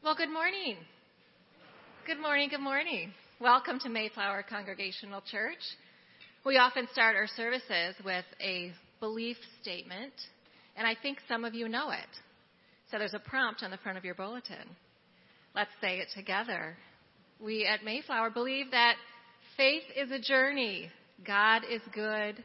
Well, 0.00 0.14
good 0.14 0.30
morning. 0.30 0.76
Good 2.06 2.20
morning, 2.20 2.48
good 2.48 2.60
morning. 2.60 3.12
Welcome 3.40 3.80
to 3.80 3.88
Mayflower 3.88 4.44
Congregational 4.48 5.22
Church. 5.28 5.58
We 6.46 6.56
often 6.56 6.86
start 6.92 7.16
our 7.16 7.26
services 7.26 7.96
with 8.04 8.24
a 8.40 8.72
belief 9.00 9.36
statement, 9.60 10.12
and 10.76 10.86
I 10.86 10.94
think 11.02 11.18
some 11.26 11.44
of 11.44 11.52
you 11.52 11.68
know 11.68 11.90
it. 11.90 11.98
So 12.92 12.98
there's 12.98 13.12
a 13.12 13.18
prompt 13.18 13.64
on 13.64 13.72
the 13.72 13.76
front 13.78 13.98
of 13.98 14.04
your 14.04 14.14
bulletin. 14.14 14.76
Let's 15.56 15.72
say 15.80 15.98
it 15.98 16.08
together. 16.14 16.76
We 17.40 17.66
at 17.66 17.84
Mayflower 17.84 18.30
believe 18.30 18.70
that 18.70 18.94
faith 19.56 19.82
is 19.96 20.12
a 20.12 20.20
journey. 20.20 20.90
God 21.26 21.62
is 21.68 21.82
good. 21.92 22.42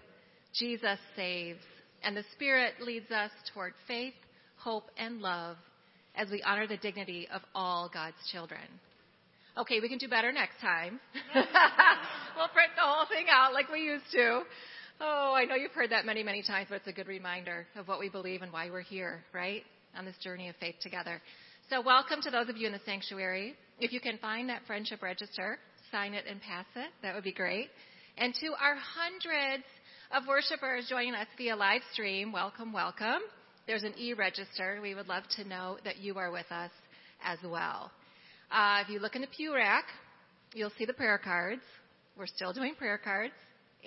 Jesus 0.55 0.97
saves. 1.15 1.61
And 2.03 2.17
the 2.17 2.25
Spirit 2.33 2.73
leads 2.81 3.11
us 3.11 3.31
toward 3.53 3.73
faith, 3.87 4.15
hope, 4.57 4.89
and 4.97 5.21
love 5.21 5.57
as 6.15 6.29
we 6.29 6.41
honor 6.43 6.67
the 6.67 6.77
dignity 6.77 7.27
of 7.33 7.41
all 7.55 7.89
God's 7.91 8.17
children. 8.31 8.61
Okay, 9.57 9.79
we 9.79 9.89
can 9.89 9.97
do 9.97 10.07
better 10.07 10.31
next 10.31 10.59
time. 10.61 10.99
we'll 11.35 12.47
print 12.49 12.71
the 12.75 12.81
whole 12.81 13.05
thing 13.05 13.25
out 13.31 13.53
like 13.53 13.69
we 13.71 13.81
used 13.81 14.11
to. 14.11 14.41
Oh, 14.99 15.33
I 15.35 15.45
know 15.45 15.55
you've 15.55 15.71
heard 15.71 15.91
that 15.91 16.05
many, 16.05 16.23
many 16.23 16.41
times, 16.41 16.67
but 16.69 16.75
it's 16.77 16.87
a 16.87 16.93
good 16.93 17.07
reminder 17.07 17.67
of 17.75 17.87
what 17.87 17.99
we 17.99 18.09
believe 18.09 18.41
and 18.41 18.51
why 18.51 18.69
we're 18.69 18.81
here, 18.81 19.23
right? 19.33 19.63
On 19.95 20.05
this 20.05 20.15
journey 20.23 20.49
of 20.49 20.55
faith 20.55 20.75
together. 20.81 21.21
So, 21.69 21.81
welcome 21.81 22.21
to 22.23 22.31
those 22.31 22.49
of 22.49 22.57
you 22.57 22.67
in 22.67 22.73
the 22.73 22.81
sanctuary. 22.85 23.55
If 23.79 23.91
you 23.91 23.99
can 23.99 24.17
find 24.17 24.49
that 24.49 24.61
friendship 24.65 25.01
register, 25.01 25.59
sign 25.91 26.13
it 26.13 26.25
and 26.29 26.41
pass 26.41 26.65
it. 26.75 26.89
That 27.01 27.15
would 27.15 27.23
be 27.23 27.33
great. 27.33 27.69
And 28.17 28.33
to 28.35 28.47
our 28.59 28.75
hundreds 28.75 29.63
of 30.11 30.27
worshipers 30.27 30.87
joining 30.89 31.15
us 31.15 31.27
via 31.37 31.55
live 31.55 31.81
stream, 31.91 32.31
welcome, 32.31 32.73
welcome. 32.73 33.21
There's 33.65 33.83
an 33.83 33.93
e 33.97 34.13
register. 34.13 34.79
We 34.81 34.93
would 34.93 35.07
love 35.07 35.23
to 35.37 35.47
know 35.47 35.77
that 35.85 35.97
you 35.97 36.17
are 36.17 36.31
with 36.31 36.51
us 36.51 36.71
as 37.23 37.39
well. 37.43 37.91
Uh, 38.51 38.79
if 38.83 38.89
you 38.89 38.99
look 38.99 39.15
in 39.15 39.21
the 39.21 39.27
pew 39.27 39.55
rack, 39.55 39.85
you'll 40.53 40.73
see 40.77 40.85
the 40.85 40.93
prayer 40.93 41.17
cards. 41.17 41.61
We're 42.17 42.27
still 42.27 42.51
doing 42.51 42.75
prayer 42.75 42.99
cards, 43.01 43.33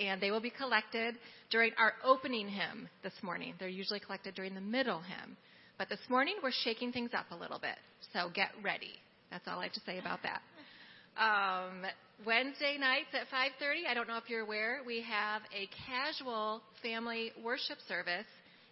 and 0.01 0.21
they 0.21 0.31
will 0.31 0.41
be 0.41 0.51
collected 0.51 1.17
during 1.51 1.73
our 1.79 1.93
opening 2.03 2.49
hymn 2.49 2.89
this 3.03 3.13
morning. 3.23 3.55
They're 3.59 3.69
usually 3.69 4.01
collected 4.01 4.35
during 4.35 4.55
the 4.55 4.63
middle 4.63 5.01
hymn. 5.01 5.37
But 5.79 5.91
this 5.91 6.01
morning, 6.09 6.37
we're 6.43 6.53
shaking 6.65 6.91
things 6.91 7.11
up 7.13 7.27
a 7.31 7.37
little 7.37 7.59
bit. 7.59 7.77
So 8.15 8.31
get 8.35 8.53
ready. 8.65 8.93
That's 9.31 9.47
all 9.47 9.61
I 9.61 9.65
have 9.65 9.73
to 9.75 9.81
say 9.81 9.99
about 9.99 10.21
that. 10.23 10.41
Um, 11.19 11.83
Wednesday 12.25 12.79
nights 12.79 13.09
at 13.13 13.29
5:30. 13.29 13.87
I 13.87 13.93
don't 13.93 14.09
know 14.09 14.17
if 14.17 14.29
you're 14.31 14.41
aware, 14.41 14.81
we 14.87 15.03
have 15.03 15.43
a 15.53 15.69
casual 15.87 16.63
family 16.83 17.33
worship 17.43 17.79
service 17.87 18.27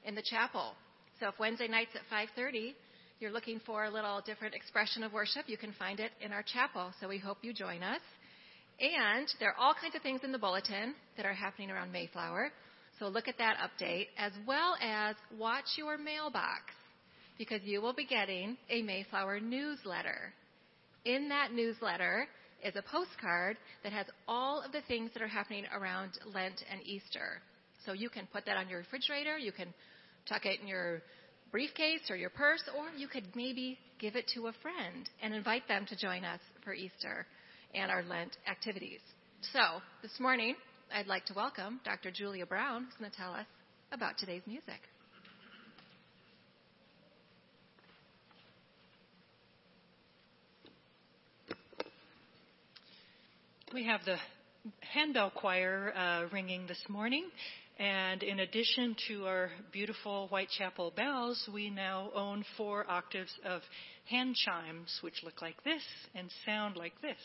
in 0.04 0.14
the 0.14 0.22
chapel. 0.22 0.74
So 1.20 1.28
if 1.28 1.38
Wednesday 1.38 1.68
nights 1.68 1.94
at 1.94 2.02
5:30 2.10 2.74
you're 3.20 3.30
looking 3.30 3.60
for 3.60 3.84
a 3.84 3.90
little 3.90 4.20
different 4.26 4.54
expression 4.54 5.02
of 5.02 5.12
worship, 5.12 5.44
you 5.48 5.56
can 5.56 5.72
find 5.78 6.00
it 6.00 6.10
in 6.20 6.32
our 6.32 6.42
chapel. 6.42 6.92
So 7.00 7.08
we 7.08 7.18
hope 7.18 7.38
you 7.42 7.52
join 7.52 7.82
us. 7.82 8.00
And 8.80 9.28
there 9.38 9.50
are 9.50 9.56
all 9.56 9.72
kinds 9.72 9.94
of 9.94 10.02
things 10.02 10.20
in 10.24 10.32
the 10.32 10.38
bulletin 10.38 10.94
that 11.16 11.24
are 11.24 11.32
happening 11.32 11.70
around 11.70 11.92
Mayflower. 11.92 12.50
So 12.98 13.06
look 13.06 13.28
at 13.28 13.38
that 13.38 13.56
update 13.58 14.08
as 14.18 14.32
well 14.46 14.76
as 14.80 15.16
watch 15.38 15.64
your 15.76 15.96
mailbox 15.96 16.72
because 17.38 17.60
you 17.62 17.80
will 17.80 17.92
be 17.92 18.04
getting 18.04 18.56
a 18.68 18.82
Mayflower 18.82 19.40
newsletter. 19.40 20.32
In 21.04 21.28
that 21.28 21.52
newsletter 21.52 22.26
is 22.64 22.74
a 22.76 22.82
postcard 22.82 23.56
that 23.84 23.92
has 23.92 24.06
all 24.26 24.60
of 24.62 24.72
the 24.72 24.82
things 24.82 25.10
that 25.14 25.22
are 25.22 25.28
happening 25.28 25.64
around 25.74 26.12
Lent 26.34 26.62
and 26.70 26.80
Easter. 26.84 27.40
So 27.86 27.92
you 27.92 28.08
can 28.08 28.26
put 28.32 28.44
that 28.46 28.56
on 28.56 28.68
your 28.68 28.78
refrigerator, 28.78 29.38
you 29.38 29.52
can 29.52 29.72
tuck 30.28 30.46
it 30.46 30.60
in 30.60 30.66
your 30.66 31.02
briefcase 31.50 32.10
or 32.10 32.16
your 32.16 32.30
purse, 32.30 32.62
or 32.76 32.88
you 32.96 33.08
could 33.08 33.24
maybe 33.34 33.78
give 33.98 34.16
it 34.16 34.26
to 34.34 34.48
a 34.48 34.52
friend 34.62 35.08
and 35.22 35.34
invite 35.34 35.68
them 35.68 35.86
to 35.86 35.96
join 35.96 36.24
us 36.24 36.40
for 36.64 36.74
Easter 36.74 37.26
and 37.74 37.90
our 37.90 38.02
Lent 38.02 38.36
activities. 38.48 39.00
So, 39.52 39.60
this 40.02 40.18
morning, 40.18 40.54
I'd 40.94 41.06
like 41.06 41.26
to 41.26 41.34
welcome 41.34 41.80
Dr. 41.84 42.10
Julia 42.10 42.46
Brown, 42.46 42.84
who's 42.84 42.94
going 42.98 43.10
to 43.10 43.16
tell 43.16 43.32
us 43.32 43.46
about 43.92 44.18
today's 44.18 44.42
music. 44.46 44.80
We 53.72 53.84
have 53.86 54.00
the 54.04 54.16
handbell 54.80 55.30
choir 55.30 55.92
uh, 55.96 56.28
ringing 56.32 56.66
this 56.68 56.80
morning. 56.88 57.24
And 57.78 58.22
in 58.22 58.40
addition 58.40 58.94
to 59.08 59.26
our 59.26 59.50
beautiful 59.72 60.28
Whitechapel 60.28 60.92
bells, 60.92 61.48
we 61.52 61.70
now 61.70 62.10
own 62.14 62.44
four 62.56 62.88
octaves 62.88 63.32
of 63.44 63.62
hand 64.08 64.36
chimes, 64.36 64.98
which 65.00 65.24
look 65.24 65.42
like 65.42 65.62
this 65.64 65.82
and 66.14 66.30
sound 66.46 66.76
like 66.76 67.00
this. 67.02 67.18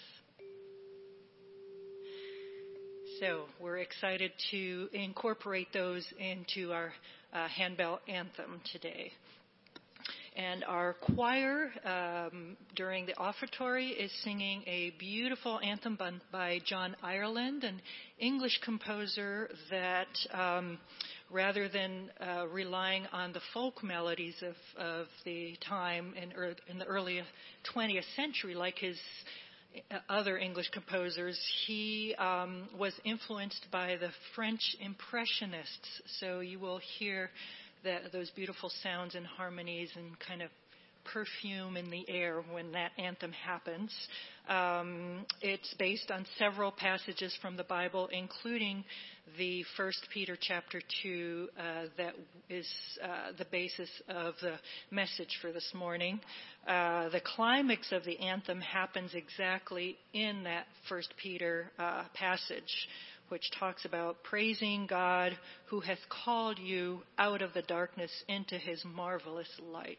So 3.19 3.45
we're 3.59 3.79
excited 3.79 4.31
to 4.51 4.89
incorporate 4.93 5.67
those 5.73 6.05
into 6.17 6.71
our 6.71 6.93
uh, 7.33 7.47
handbell 7.49 7.99
anthem 8.07 8.61
today. 8.71 9.11
And 10.39 10.63
our 10.63 10.93
choir 10.93 11.69
um, 11.83 12.55
during 12.73 13.05
the 13.05 13.13
offertory 13.17 13.89
is 13.89 14.09
singing 14.23 14.63
a 14.67 14.93
beautiful 14.97 15.59
anthem 15.59 15.97
by 16.31 16.61
John 16.65 16.95
Ireland, 17.03 17.65
an 17.65 17.81
English 18.19 18.57
composer 18.63 19.49
that, 19.69 20.07
um, 20.31 20.79
rather 21.29 21.67
than 21.67 22.09
uh, 22.21 22.47
relying 22.47 23.05
on 23.11 23.33
the 23.33 23.41
folk 23.53 23.83
melodies 23.83 24.41
of, 24.41 24.55
of 24.81 25.07
the 25.25 25.57
time 25.67 26.13
in, 26.15 26.31
er, 26.31 26.55
in 26.69 26.79
the 26.79 26.85
early 26.85 27.21
20th 27.75 28.05
century, 28.15 28.55
like 28.55 28.77
his 28.77 28.97
uh, 29.91 29.97
other 30.07 30.37
English 30.37 30.69
composers, 30.69 31.37
he 31.67 32.15
um, 32.17 32.69
was 32.77 32.93
influenced 33.03 33.65
by 33.73 33.97
the 33.97 34.09
French 34.35 34.77
Impressionists. 34.79 36.01
So 36.21 36.39
you 36.39 36.59
will 36.59 36.79
hear 36.97 37.29
that, 37.83 38.11
those 38.11 38.29
beautiful 38.31 38.71
sounds 38.83 39.15
and 39.15 39.25
harmonies 39.25 39.89
and 39.95 40.19
kind 40.19 40.41
of 40.41 40.49
perfume 41.13 41.77
in 41.77 41.89
the 41.89 42.07
air 42.07 42.43
when 42.51 42.71
that 42.73 42.91
anthem 42.97 43.31
happens. 43.31 43.91
Um, 44.47 45.25
it's 45.41 45.73
based 45.79 46.11
on 46.11 46.25
several 46.37 46.71
passages 46.71 47.35
from 47.41 47.57
the 47.57 47.63
Bible, 47.63 48.09
including 48.11 48.83
the 49.37 49.63
First 49.77 50.07
Peter 50.13 50.37
chapter 50.39 50.81
two, 51.01 51.47
uh, 51.57 51.85
that 51.97 52.13
is 52.49 52.67
uh, 53.03 53.31
the 53.37 53.45
basis 53.45 53.89
of 54.07 54.33
the 54.41 54.55
message 54.91 55.37
for 55.41 55.51
this 55.51 55.71
morning. 55.73 56.19
Uh, 56.67 57.09
the 57.09 57.21
climax 57.21 57.91
of 57.91 58.03
the 58.05 58.19
anthem 58.19 58.59
happens 58.59 59.11
exactly 59.13 59.97
in 60.13 60.43
that 60.43 60.65
First 60.87 61.13
Peter 61.21 61.71
uh, 61.77 62.03
passage 62.13 62.87
which 63.29 63.51
talks 63.51 63.85
about 63.85 64.23
praising 64.23 64.85
God 64.87 65.37
who 65.67 65.79
hath 65.79 65.99
called 66.09 66.59
you 66.59 67.01
out 67.17 67.41
of 67.41 67.53
the 67.53 67.61
darkness 67.61 68.11
into 68.27 68.57
his 68.57 68.83
marvelous 68.85 69.49
light. 69.61 69.97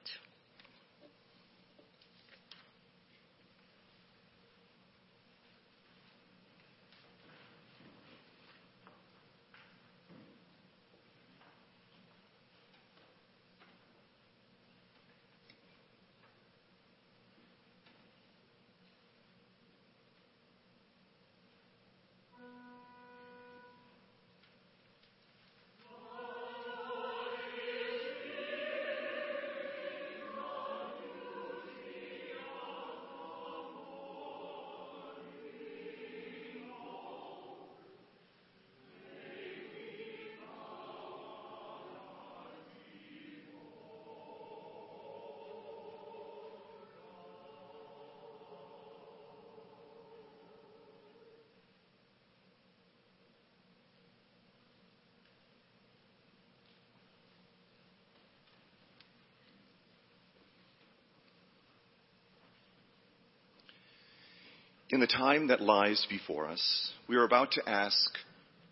In 64.92 64.98
the 64.98 65.06
time 65.06 65.46
that 65.48 65.60
lies 65.60 66.04
before 66.10 66.48
us, 66.48 66.90
we 67.06 67.14
are 67.14 67.22
about 67.22 67.52
to 67.52 67.68
ask, 67.68 68.10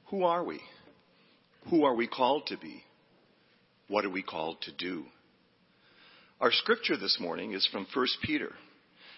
who 0.07 0.25
are 0.25 0.43
we? 0.43 0.61
Who 1.71 1.85
are 1.85 1.95
we 1.95 2.09
called 2.09 2.49
to 2.49 2.57
be? 2.57 2.83
What 3.87 4.05
are 4.05 4.11
we 4.11 4.25
called 4.25 4.61
to 4.63 4.73
do? 4.73 5.05
Our 6.41 6.51
scripture 6.51 6.97
this 6.97 7.19
morning 7.21 7.53
is 7.53 7.69
from 7.71 7.87
1 7.95 8.07
Peter, 8.25 8.53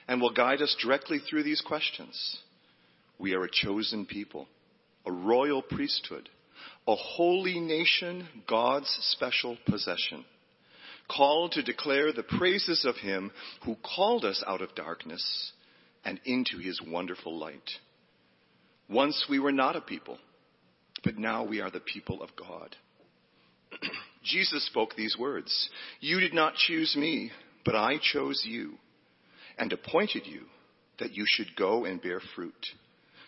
and 0.08 0.20
will 0.20 0.34
guide 0.34 0.60
us 0.60 0.76
directly 0.82 1.20
through 1.20 1.42
these 1.42 1.62
questions. 1.62 2.36
We 3.18 3.32
are 3.32 3.44
a 3.44 3.50
chosen 3.50 4.04
people, 4.04 4.46
a 5.06 5.12
royal 5.12 5.62
priesthood, 5.62 6.28
a 6.86 6.96
holy 6.96 7.60
nation, 7.60 8.28
God's 8.46 8.94
special 9.12 9.56
possession, 9.66 10.26
called 11.08 11.52
to 11.52 11.62
declare 11.62 12.12
the 12.12 12.22
praises 12.22 12.84
of 12.84 12.96
Him 12.96 13.30
who 13.64 13.76
called 13.76 14.26
us 14.26 14.44
out 14.46 14.60
of 14.60 14.74
darkness 14.74 15.52
and 16.04 16.20
into 16.24 16.58
His 16.58 16.80
wonderful 16.86 17.38
light. 17.38 17.70
Once 18.88 19.26
we 19.28 19.38
were 19.38 19.52
not 19.52 19.76
a 19.76 19.80
people, 19.80 20.18
but 21.04 21.16
now 21.16 21.44
we 21.44 21.60
are 21.60 21.70
the 21.70 21.80
people 21.80 22.22
of 22.22 22.30
God. 22.36 22.76
Jesus 24.24 24.66
spoke 24.66 24.94
these 24.96 25.16
words 25.18 25.70
You 26.00 26.20
did 26.20 26.34
not 26.34 26.54
choose 26.54 26.96
me, 26.96 27.30
but 27.64 27.74
I 27.74 27.98
chose 28.00 28.42
you 28.46 28.74
and 29.58 29.72
appointed 29.72 30.26
you 30.26 30.42
that 30.98 31.14
you 31.14 31.24
should 31.26 31.56
go 31.56 31.84
and 31.84 32.00
bear 32.00 32.20
fruit, 32.34 32.66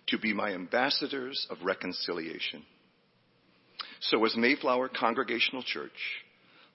to 0.08 0.18
be 0.18 0.32
my 0.32 0.50
ambassadors 0.50 1.46
of 1.50 1.58
reconciliation. 1.62 2.62
So, 4.00 4.24
as 4.24 4.34
Mayflower 4.36 4.88
Congregational 4.88 5.62
Church, 5.62 5.90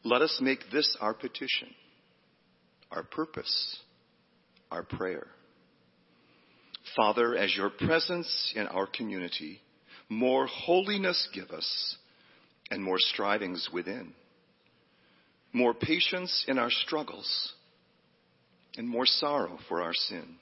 let 0.04 0.22
us 0.22 0.39
make 0.42 0.60
this 0.72 0.98
our 1.01 1.13
petition, 1.13 1.70
our 2.92 3.04
purpose, 3.04 3.80
our 4.72 4.84
prayer. 4.84 5.27
Father, 6.96 7.36
as 7.36 7.56
your 7.56 7.70
presence 7.70 8.53
in 8.56 8.67
our 8.67 8.88
community, 8.88 9.62
more 10.10 10.48
holiness 10.48 11.27
give 11.34 11.50
us 11.51 11.96
and 12.72 12.84
more 12.84 13.00
strivings 13.00 13.70
within, 13.74 14.13
more 15.53 15.74
patience 15.74 16.46
in 16.48 16.58
our 16.58 16.72
struggles, 16.72 17.53
and 18.77 18.88
more 18.88 19.06
sorrow 19.06 19.58
for 19.67 19.82
our 19.82 19.94
sin. 19.94 20.36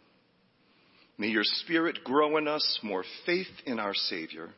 May 1.17 1.27
your 1.27 1.43
Spirit 1.43 2.03
grow 2.03 2.37
in 2.37 2.47
us 2.47 2.79
more 2.83 3.05
faith 3.25 3.47
in 3.65 3.79
our 3.79 3.93
Savior, 3.93 4.49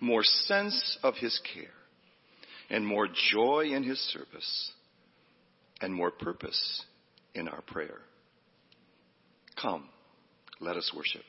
more 0.00 0.22
sense 0.22 0.98
of 1.02 1.14
his 1.14 1.40
care, 1.54 1.66
and 2.70 2.86
more 2.86 3.08
joy 3.32 3.70
in 3.72 3.82
his 3.82 3.98
service, 4.12 4.72
and 5.80 5.92
more 5.92 6.10
purpose 6.10 6.84
in 7.34 7.48
our 7.48 7.62
prayer. 7.62 7.98
Come, 9.60 9.88
let 10.60 10.76
us 10.76 10.92
worship. 10.94 11.22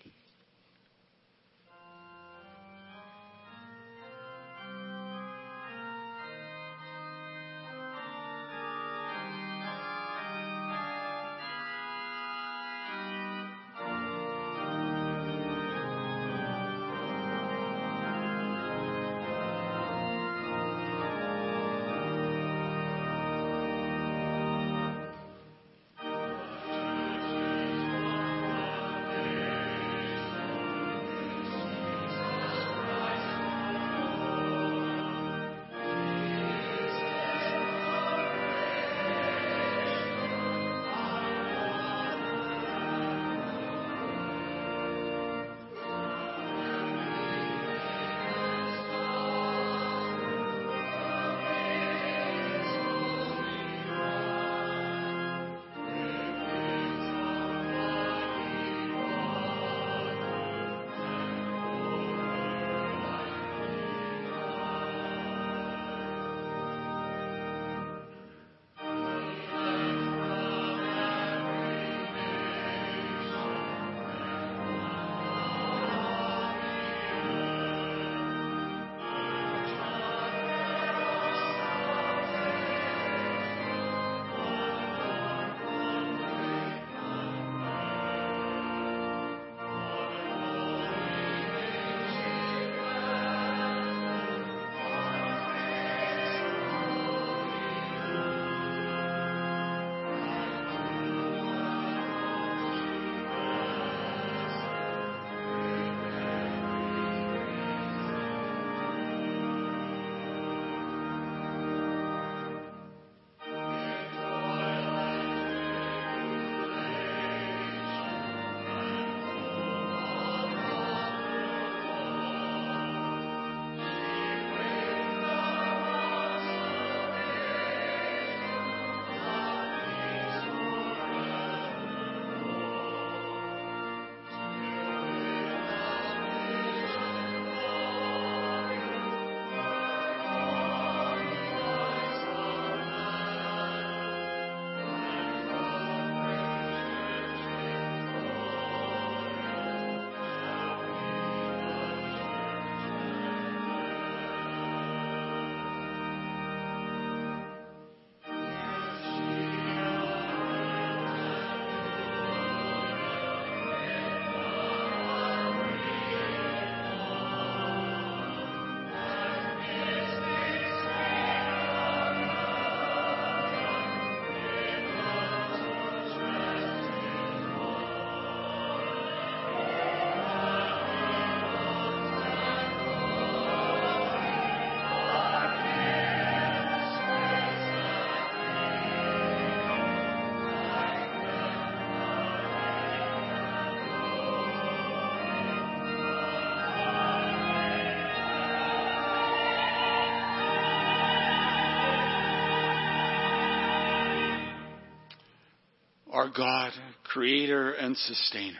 Our 206.19 206.29
God, 206.29 206.73
creator 207.05 207.71
and 207.71 207.95
sustainer. 207.95 208.57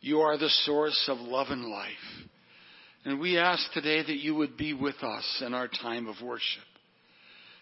You 0.00 0.22
are 0.22 0.36
the 0.36 0.50
source 0.64 1.08
of 1.08 1.18
love 1.18 1.46
and 1.50 1.66
life. 1.66 1.92
And 3.04 3.20
we 3.20 3.38
ask 3.38 3.62
today 3.72 4.02
that 4.02 4.18
you 4.18 4.34
would 4.34 4.56
be 4.56 4.72
with 4.72 5.00
us 5.00 5.42
in 5.46 5.54
our 5.54 5.68
time 5.68 6.08
of 6.08 6.16
worship. 6.20 6.64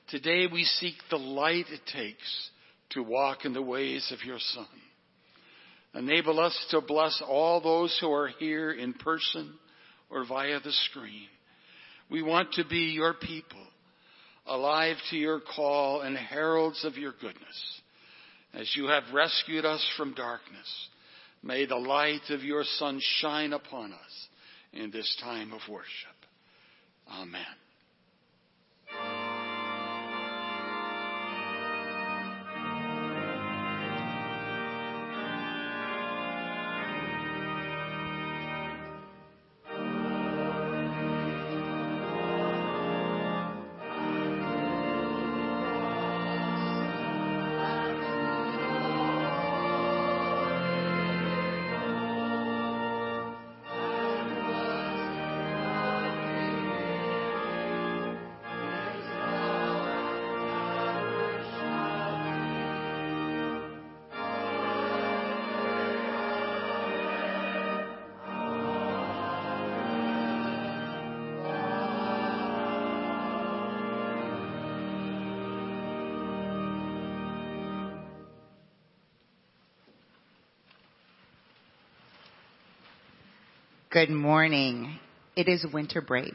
Today 0.09 0.47
we 0.51 0.65
seek 0.65 0.95
the 1.11 1.19
light 1.19 1.67
it 1.69 1.83
takes 1.93 2.51
to 2.93 3.03
walk 3.03 3.45
in 3.45 3.53
the 3.53 3.61
ways 3.61 4.11
of 4.19 4.25
your 4.27 4.39
Son. 4.39 4.67
Enable 5.95 6.41
us 6.41 6.59
to 6.71 6.81
bless 6.81 7.23
all 7.29 7.61
those 7.61 7.95
who 8.01 8.11
are 8.11 8.31
here 8.39 8.73
in 8.73 8.95
person 8.95 9.53
or 10.09 10.25
via 10.25 10.59
the 10.61 10.73
screen. 10.91 11.29
We 12.11 12.23
want 12.23 12.55
to 12.55 12.65
be 12.65 12.95
your 12.95 13.13
people, 13.13 13.67
alive 14.47 14.97
to 15.11 15.17
your 15.19 15.43
call 15.55 16.01
and 16.01 16.17
heralds 16.17 16.83
of 16.87 16.97
your 16.97 17.13
goodness. 17.21 17.82
As 18.55 18.75
you 18.77 18.89
have 18.89 19.05
rescued 19.13 19.65
us 19.65 19.85
from 19.97 20.15
darkness, 20.15 20.89
may 21.43 21.65
the 21.65 21.77
light 21.77 22.31
of 22.31 22.43
your 22.43 22.65
Son 22.65 23.01
shine 23.01 23.53
upon 23.53 23.93
us 23.93 24.29
in 24.73 24.91
this 24.91 25.17
time 25.23 25.53
of 25.53 25.61
worship. 25.69 25.89
Amen. 27.11 27.41
Good 83.93 84.09
morning. 84.09 84.99
It 85.37 85.49
is 85.49 85.67
winter 85.71 86.01
break. 86.01 86.35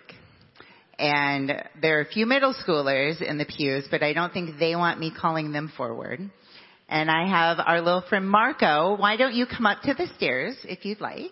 And 0.99 1.51
there 1.81 1.97
are 1.97 2.01
a 2.01 2.05
few 2.05 2.27
middle 2.27 2.53
schoolers 2.53 3.19
in 3.19 3.39
the 3.39 3.45
pews, 3.45 3.87
but 3.89 4.03
I 4.03 4.13
don't 4.13 4.31
think 4.31 4.59
they 4.59 4.75
want 4.75 4.99
me 4.99 5.11
calling 5.11 5.51
them 5.51 5.73
forward. 5.75 6.19
And 6.87 7.09
I 7.09 7.27
have 7.27 7.57
our 7.65 7.81
little 7.81 8.03
friend 8.07 8.29
Marco. 8.29 8.95
Why 8.95 9.17
don't 9.17 9.33
you 9.33 9.47
come 9.47 9.65
up 9.65 9.81
to 9.85 9.95
the 9.95 10.05
stairs 10.17 10.55
if 10.65 10.85
you'd 10.85 11.01
like? 11.01 11.31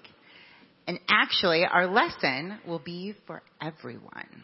And 0.88 1.00
actually, 1.08 1.64
our 1.64 1.86
lesson 1.86 2.58
will 2.66 2.80
be 2.80 3.14
for 3.28 3.44
everyone. 3.62 4.44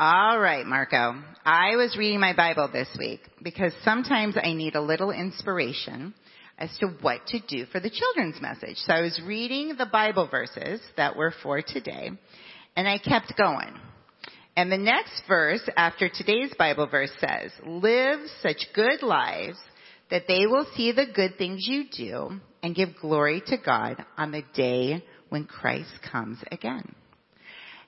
All 0.00 0.38
right, 0.38 0.64
Marco. 0.64 1.20
I 1.44 1.74
was 1.74 1.96
reading 1.96 2.20
my 2.20 2.32
Bible 2.32 2.70
this 2.72 2.86
week 3.00 3.18
because 3.42 3.72
sometimes 3.82 4.36
I 4.40 4.52
need 4.52 4.76
a 4.76 4.80
little 4.80 5.10
inspiration 5.10 6.14
as 6.56 6.70
to 6.78 6.86
what 7.00 7.26
to 7.26 7.40
do 7.40 7.66
for 7.66 7.80
the 7.80 7.90
children's 7.90 8.40
message. 8.40 8.76
So 8.76 8.92
I 8.92 9.00
was 9.00 9.20
reading 9.26 9.74
the 9.76 9.88
Bible 9.90 10.28
verses 10.30 10.80
that 10.96 11.16
were 11.16 11.34
for 11.42 11.62
today 11.62 12.12
and 12.76 12.86
I 12.86 12.98
kept 12.98 13.36
going. 13.36 13.74
And 14.56 14.70
the 14.70 14.78
next 14.78 15.20
verse 15.26 15.68
after 15.76 16.08
today's 16.08 16.54
Bible 16.56 16.86
verse 16.86 17.10
says, 17.18 17.50
live 17.66 18.20
such 18.40 18.68
good 18.76 19.02
lives 19.02 19.58
that 20.12 20.28
they 20.28 20.46
will 20.46 20.68
see 20.76 20.92
the 20.92 21.06
good 21.12 21.38
things 21.38 21.66
you 21.66 21.86
do 21.90 22.38
and 22.62 22.72
give 22.72 22.90
glory 23.00 23.42
to 23.48 23.56
God 23.56 23.96
on 24.16 24.30
the 24.30 24.44
day 24.54 25.04
when 25.28 25.44
Christ 25.44 25.90
comes 26.12 26.38
again. 26.52 26.94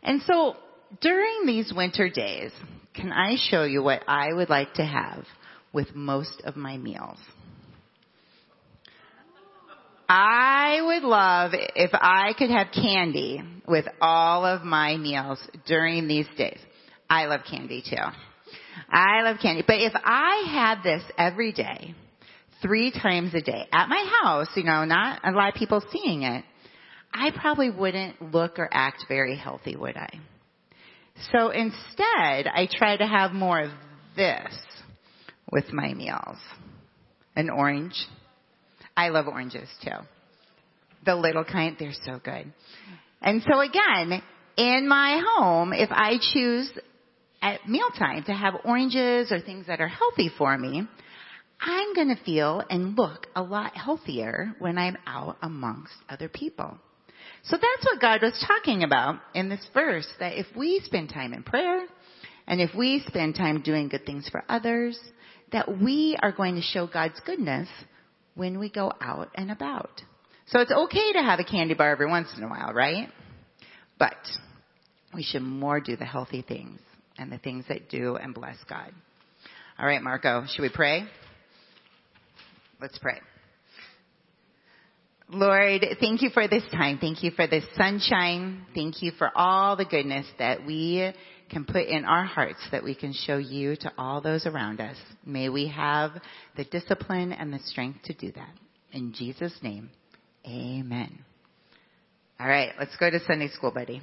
And 0.02 0.22
so 0.22 0.56
during 1.00 1.47
these 1.47 1.73
winter 1.75 2.09
days, 2.09 2.52
can 2.94 3.12
I 3.12 3.37
show 3.37 3.64
you 3.64 3.82
what 3.82 4.02
I 4.09 4.32
would 4.32 4.49
like 4.49 4.75
to 4.75 4.85
have 4.85 5.25
with 5.73 5.94
most 5.94 6.42
of 6.44 6.56
my 6.56 6.76
meals? 6.76 7.18
I 10.09 10.80
would 10.82 11.04
love 11.04 11.52
if 11.54 11.90
I 11.94 12.32
could 12.37 12.50
have 12.50 12.68
candy 12.75 13.42
with 13.68 13.85
all 14.00 14.44
of 14.44 14.62
my 14.62 14.97
meals 14.97 15.40
during 15.66 16.09
these 16.09 16.26
days. 16.37 16.59
I 17.09 17.26
love 17.26 17.42
candy 17.49 17.82
too. 17.88 17.97
I 18.90 19.23
love 19.23 19.37
candy. 19.40 19.62
But 19.64 19.80
if 19.80 19.92
I 19.94 20.49
had 20.50 20.82
this 20.82 21.04
every 21.16 21.52
day, 21.52 21.94
three 22.61 22.90
times 22.90 23.35
a 23.35 23.40
day 23.40 23.68
at 23.73 23.88
my 23.88 24.04
house, 24.23 24.49
you 24.56 24.64
know, 24.64 24.85
not 24.85 25.20
a 25.23 25.30
lot 25.30 25.49
of 25.50 25.54
people 25.54 25.80
seeing 25.92 26.25
it, 26.25 26.44
I 27.12 27.30
probably 27.30 27.70
wouldn't 27.70 28.32
look 28.32 28.59
or 28.59 28.68
act 28.73 29.04
very 29.09 29.37
healthy, 29.37 29.76
would 29.76 29.97
I? 29.97 30.11
So 31.32 31.50
instead, 31.50 32.46
I 32.46 32.68
try 32.70 32.96
to 32.96 33.06
have 33.06 33.32
more 33.32 33.60
of 33.60 33.70
this 34.16 34.52
with 35.50 35.72
my 35.72 35.94
meals. 35.94 36.38
An 37.36 37.50
orange. 37.50 37.94
I 38.96 39.08
love 39.08 39.28
oranges 39.28 39.68
too. 39.82 39.90
The 41.04 41.16
little 41.16 41.44
kind, 41.44 41.76
they're 41.78 41.92
so 42.04 42.20
good. 42.22 42.52
And 43.22 43.42
so 43.42 43.60
again, 43.60 44.22
in 44.56 44.88
my 44.88 45.22
home, 45.36 45.72
if 45.72 45.90
I 45.90 46.16
choose 46.32 46.70
at 47.42 47.66
mealtime 47.68 48.24
to 48.24 48.32
have 48.32 48.54
oranges 48.64 49.32
or 49.32 49.40
things 49.40 49.66
that 49.66 49.80
are 49.80 49.88
healthy 49.88 50.30
for 50.36 50.56
me, 50.56 50.86
I'm 51.60 51.94
to 51.94 52.24
feel 52.24 52.62
and 52.68 52.96
look 52.96 53.26
a 53.36 53.42
lot 53.42 53.76
healthier 53.76 54.54
when 54.58 54.78
I'm 54.78 54.96
out 55.06 55.36
amongst 55.42 55.92
other 56.08 56.28
people. 56.28 56.78
So 57.44 57.56
that's 57.56 57.85
what 57.85 58.00
God 58.00 58.23
was 58.23 58.44
talking 58.47 58.82
about 58.82 59.20
in 59.35 59.49
this 59.49 59.66
verse, 59.73 60.06
that 60.18 60.38
if 60.38 60.47
we 60.56 60.80
spend 60.85 61.11
time 61.11 61.32
in 61.32 61.42
prayer, 61.42 61.87
and 62.47 62.61
if 62.61 62.75
we 62.75 63.02
spend 63.06 63.35
time 63.35 63.62
doing 63.62 63.88
good 63.88 64.04
things 64.04 64.28
for 64.28 64.44
others, 64.49 64.99
that 65.52 65.80
we 65.80 66.16
are 66.23 66.32
going 66.32 66.56
to 66.56 66.62
show 66.62 66.87
God's 66.87 67.20
goodness 67.25 67.68
when 68.35 68.59
we 68.59 68.68
go 68.68 68.92
out 69.00 69.30
and 69.35 69.50
about. 69.50 70.02
So 70.47 70.61
it's 70.61 70.73
okay 70.73 71.12
to 71.12 71.23
have 71.23 71.38
a 71.38 71.44
candy 71.44 71.75
bar 71.75 71.90
every 71.90 72.09
once 72.09 72.28
in 72.37 72.42
a 72.42 72.49
while, 72.49 72.73
right? 72.73 73.09
But 73.99 74.16
we 75.14 75.23
should 75.23 75.42
more 75.42 75.80
do 75.80 75.97
the 75.97 76.04
healthy 76.04 76.42
things 76.42 76.80
and 77.18 77.30
the 77.30 77.38
things 77.38 77.64
that 77.68 77.88
do 77.88 78.16
and 78.16 78.35
bless 78.35 78.56
God. 78.68 78.92
All 79.78 79.87
right, 79.87 80.02
Marco, 80.02 80.44
should 80.49 80.62
we 80.62 80.70
pray? 80.70 81.04
Let's 82.80 82.99
pray. 82.99 83.20
Lord, 85.32 85.86
thank 86.00 86.23
you 86.23 86.30
for 86.30 86.49
this 86.49 86.64
time. 86.73 86.99
Thank 86.99 87.23
you 87.23 87.30
for 87.30 87.47
this 87.47 87.62
sunshine. 87.76 88.66
Thank 88.75 89.00
you 89.00 89.12
for 89.12 89.30
all 89.32 89.76
the 89.76 89.84
goodness 89.84 90.26
that 90.40 90.66
we 90.66 91.12
can 91.49 91.64
put 91.64 91.86
in 91.86 92.04
our 92.04 92.25
hearts 92.25 92.58
that 92.73 92.82
we 92.82 92.97
can 92.97 93.12
show 93.12 93.36
you 93.36 93.76
to 93.76 93.93
all 93.97 94.21
those 94.21 94.45
around 94.45 94.80
us. 94.80 94.97
May 95.25 95.49
we 95.49 95.69
have 95.69 96.10
the 96.56 96.64
discipline 96.64 97.32
and 97.32 97.52
the 97.52 97.60
strength 97.60 98.02
to 98.06 98.12
do 98.12 98.32
that. 98.32 98.50
In 98.90 99.12
Jesus' 99.12 99.56
name, 99.62 99.90
amen. 100.45 101.21
All 102.40 102.49
right, 102.49 102.73
let's 102.80 102.97
go 102.97 103.08
to 103.08 103.21
Sunday 103.25 103.50
school, 103.50 103.71
buddy. 103.71 104.02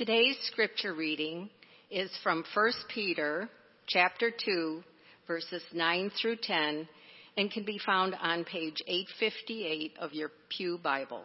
Today's 0.00 0.38
scripture 0.44 0.94
reading 0.94 1.50
is 1.90 2.10
from 2.22 2.42
1 2.54 2.72
Peter 2.88 3.50
chapter 3.86 4.30
2 4.30 4.82
verses 5.26 5.62
9 5.74 6.10
through 6.18 6.36
10 6.42 6.88
and 7.36 7.50
can 7.50 7.66
be 7.66 7.78
found 7.84 8.14
on 8.14 8.44
page 8.44 8.82
858 8.86 9.92
of 10.00 10.14
your 10.14 10.30
Pew 10.48 10.78
Bible. 10.82 11.24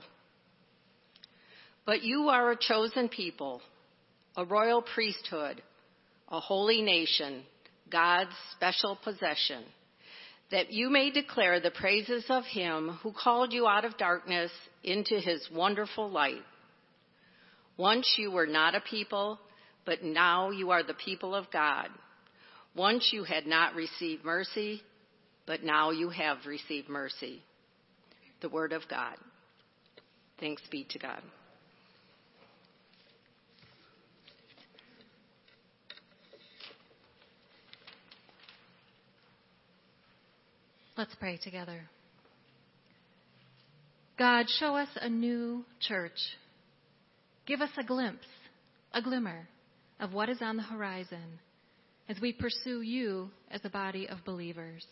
But 1.86 2.04
you 2.04 2.28
are 2.28 2.52
a 2.52 2.58
chosen 2.60 3.08
people, 3.08 3.62
a 4.36 4.44
royal 4.44 4.82
priesthood, 4.82 5.62
a 6.28 6.42
holy 6.42 6.82
nation, 6.82 7.44
God's 7.90 8.36
special 8.58 9.00
possession, 9.02 9.64
that 10.52 10.74
you 10.74 10.90
may 10.90 11.12
declare 11.12 11.62
the 11.62 11.72
praises 11.72 12.26
of 12.28 12.44
him 12.44 13.00
who 13.04 13.14
called 13.14 13.54
you 13.54 13.68
out 13.68 13.86
of 13.86 13.98
darkness 13.98 14.52
into 14.84 15.22
his 15.22 15.48
wonderful 15.50 16.12
light. 16.12 16.44
Once 17.78 18.16
you 18.18 18.32
were 18.32 18.48
not 18.48 18.76
a 18.76 18.82
people, 18.82 19.40
but 19.86 20.04
now 20.04 20.50
you 20.50 20.72
are 20.72 20.84
the 20.84 20.94
people 20.94 21.36
of 21.36 21.46
God. 21.52 21.88
Once 22.76 23.10
you 23.12 23.24
had 23.24 23.46
not 23.46 23.76
received 23.76 24.24
mercy, 24.24 24.82
but 25.46 25.64
now 25.64 25.92
you 25.92 26.10
have 26.10 26.38
received 26.46 26.90
mercy. 26.90 27.42
The 28.42 28.50
Word 28.50 28.74
of 28.74 28.84
God. 28.90 29.16
Thanks 30.40 30.62
be 30.70 30.86
to 30.90 31.00
God. 31.00 31.22
Let's 40.98 41.14
pray 41.16 41.38
together. 41.44 41.82
God, 44.18 44.46
show 44.48 44.78
us 44.78 44.88
a 44.96 45.10
new 45.10 45.66
church. 45.82 46.18
Give 47.46 47.62
us 47.62 47.70
a 47.78 47.84
glimpse, 47.84 48.28
a 48.94 49.02
glimmer 49.02 49.48
of 50.00 50.14
what 50.14 50.30
is 50.30 50.42
on 50.42 50.58
the 50.58 50.64
horizon 50.64 51.40
as 52.10 52.20
we 52.22 52.34
pursue 52.34 52.82
you 52.82 53.30
as 53.50 53.62
a 53.64 53.70
body 53.70 54.08
of 54.08 54.26
believers. 54.26 54.86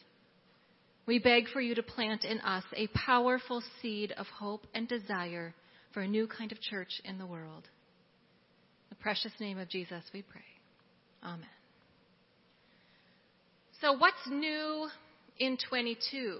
We 1.06 1.20
beg 1.20 1.50
for 1.50 1.62
you 1.62 1.76
to 1.76 1.84
plant 1.84 2.24
in 2.24 2.40
us 2.42 2.64
a 2.76 2.88
powerful 2.88 3.62
seed 3.82 4.14
of 4.14 4.26
hope 4.28 4.66
and 4.74 4.88
desire 4.88 5.54
for 5.94 6.02
a 6.02 6.08
new 6.08 6.28
kind 6.28 6.52
of 6.52 6.62
church 6.62 7.02
in 7.04 7.18
the 7.18 7.26
world. 7.26 7.64
In 8.90 8.90
the 8.90 8.96
precious 8.96 9.34
name 9.40 9.58
of 9.58 9.70
Jesus, 9.70 10.04
we 10.14 10.22
pray. 10.22 10.42
Amen. 11.24 11.46
So, 13.82 13.94
what's 13.94 14.16
new 14.30 14.88
in 15.40 15.58
22. 15.70 16.40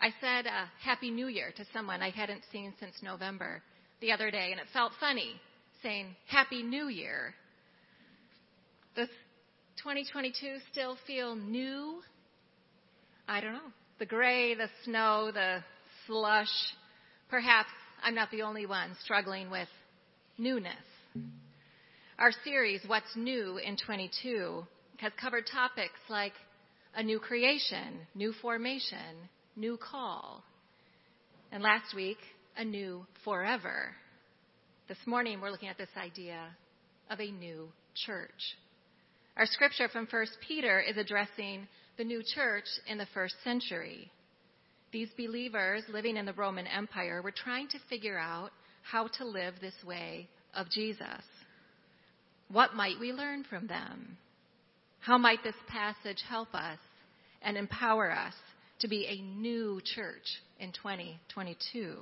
I 0.00 0.08
said 0.20 0.46
uh, 0.46 0.66
Happy 0.82 1.10
New 1.10 1.26
Year 1.26 1.52
to 1.56 1.64
someone 1.72 2.02
I 2.02 2.10
hadn't 2.10 2.42
seen 2.50 2.72
since 2.80 2.94
November 3.02 3.62
the 4.00 4.12
other 4.12 4.30
day, 4.30 4.50
and 4.50 4.60
it 4.60 4.66
felt 4.72 4.92
funny 4.98 5.40
saying 5.82 6.14
Happy 6.26 6.62
New 6.62 6.88
Year. 6.88 7.34
Does 8.96 9.08
2022 9.78 10.56
still 10.70 10.96
feel 11.06 11.36
new? 11.36 12.00
I 13.28 13.40
don't 13.40 13.52
know. 13.52 13.72
The 13.98 14.06
gray, 14.06 14.54
the 14.54 14.68
snow, 14.84 15.30
the 15.32 15.62
slush. 16.06 16.48
Perhaps 17.28 17.68
I'm 18.02 18.14
not 18.14 18.30
the 18.30 18.42
only 18.42 18.66
one 18.66 18.96
struggling 19.04 19.50
with 19.50 19.68
newness. 20.38 20.72
Our 22.18 22.32
series, 22.44 22.80
What's 22.86 23.14
New 23.16 23.58
in 23.58 23.76
22, 23.76 24.64
has 24.98 25.12
covered 25.20 25.44
topics 25.50 25.98
like 26.08 26.32
a 26.94 27.02
new 27.02 27.18
creation, 27.18 28.06
new 28.14 28.32
formation, 28.42 29.28
new 29.56 29.78
call. 29.78 30.42
And 31.52 31.62
last 31.62 31.94
week, 31.94 32.18
a 32.56 32.64
new 32.64 33.06
forever. 33.24 33.94
This 34.88 34.98
morning, 35.06 35.40
we're 35.40 35.50
looking 35.50 35.68
at 35.68 35.78
this 35.78 35.88
idea 35.96 36.40
of 37.10 37.20
a 37.20 37.30
new 37.30 37.68
church. 38.06 38.56
Our 39.36 39.46
scripture 39.46 39.88
from 39.88 40.06
1 40.10 40.26
Peter 40.46 40.80
is 40.80 40.96
addressing 40.96 41.66
the 41.96 42.04
new 42.04 42.22
church 42.34 42.66
in 42.88 42.98
the 42.98 43.06
first 43.14 43.34
century. 43.44 44.10
These 44.92 45.10
believers 45.16 45.84
living 45.88 46.16
in 46.16 46.26
the 46.26 46.32
Roman 46.32 46.66
Empire 46.66 47.22
were 47.22 47.30
trying 47.30 47.68
to 47.68 47.78
figure 47.88 48.18
out 48.18 48.50
how 48.82 49.08
to 49.18 49.24
live 49.24 49.54
this 49.60 49.74
way 49.86 50.28
of 50.54 50.70
Jesus. 50.70 51.22
What 52.50 52.74
might 52.74 52.98
we 52.98 53.12
learn 53.12 53.44
from 53.44 53.66
them? 53.66 54.18
How 54.98 55.16
might 55.16 55.42
this 55.44 55.54
passage 55.68 56.22
help 56.28 56.54
us 56.54 56.78
and 57.42 57.56
empower 57.56 58.10
us 58.10 58.34
to 58.80 58.88
be 58.88 59.06
a 59.06 59.22
new 59.22 59.80
church 59.94 60.26
in 60.58 60.72
2022? 60.72 61.96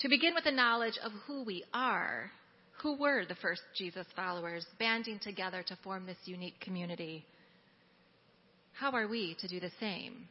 To 0.00 0.08
begin 0.08 0.34
with 0.34 0.44
the 0.44 0.50
knowledge 0.50 0.98
of 1.04 1.12
who 1.26 1.44
we 1.44 1.62
are, 1.74 2.30
who 2.82 2.96
were 2.96 3.26
the 3.26 3.34
first 3.34 3.60
Jesus 3.76 4.06
followers 4.16 4.64
banding 4.78 5.18
together 5.18 5.62
to 5.66 5.76
form 5.84 6.06
this 6.06 6.16
unique 6.24 6.58
community? 6.60 7.26
How 8.72 8.92
are 8.92 9.06
we 9.06 9.36
to 9.40 9.48
do 9.48 9.60
the 9.60 9.70
same? 9.78 10.26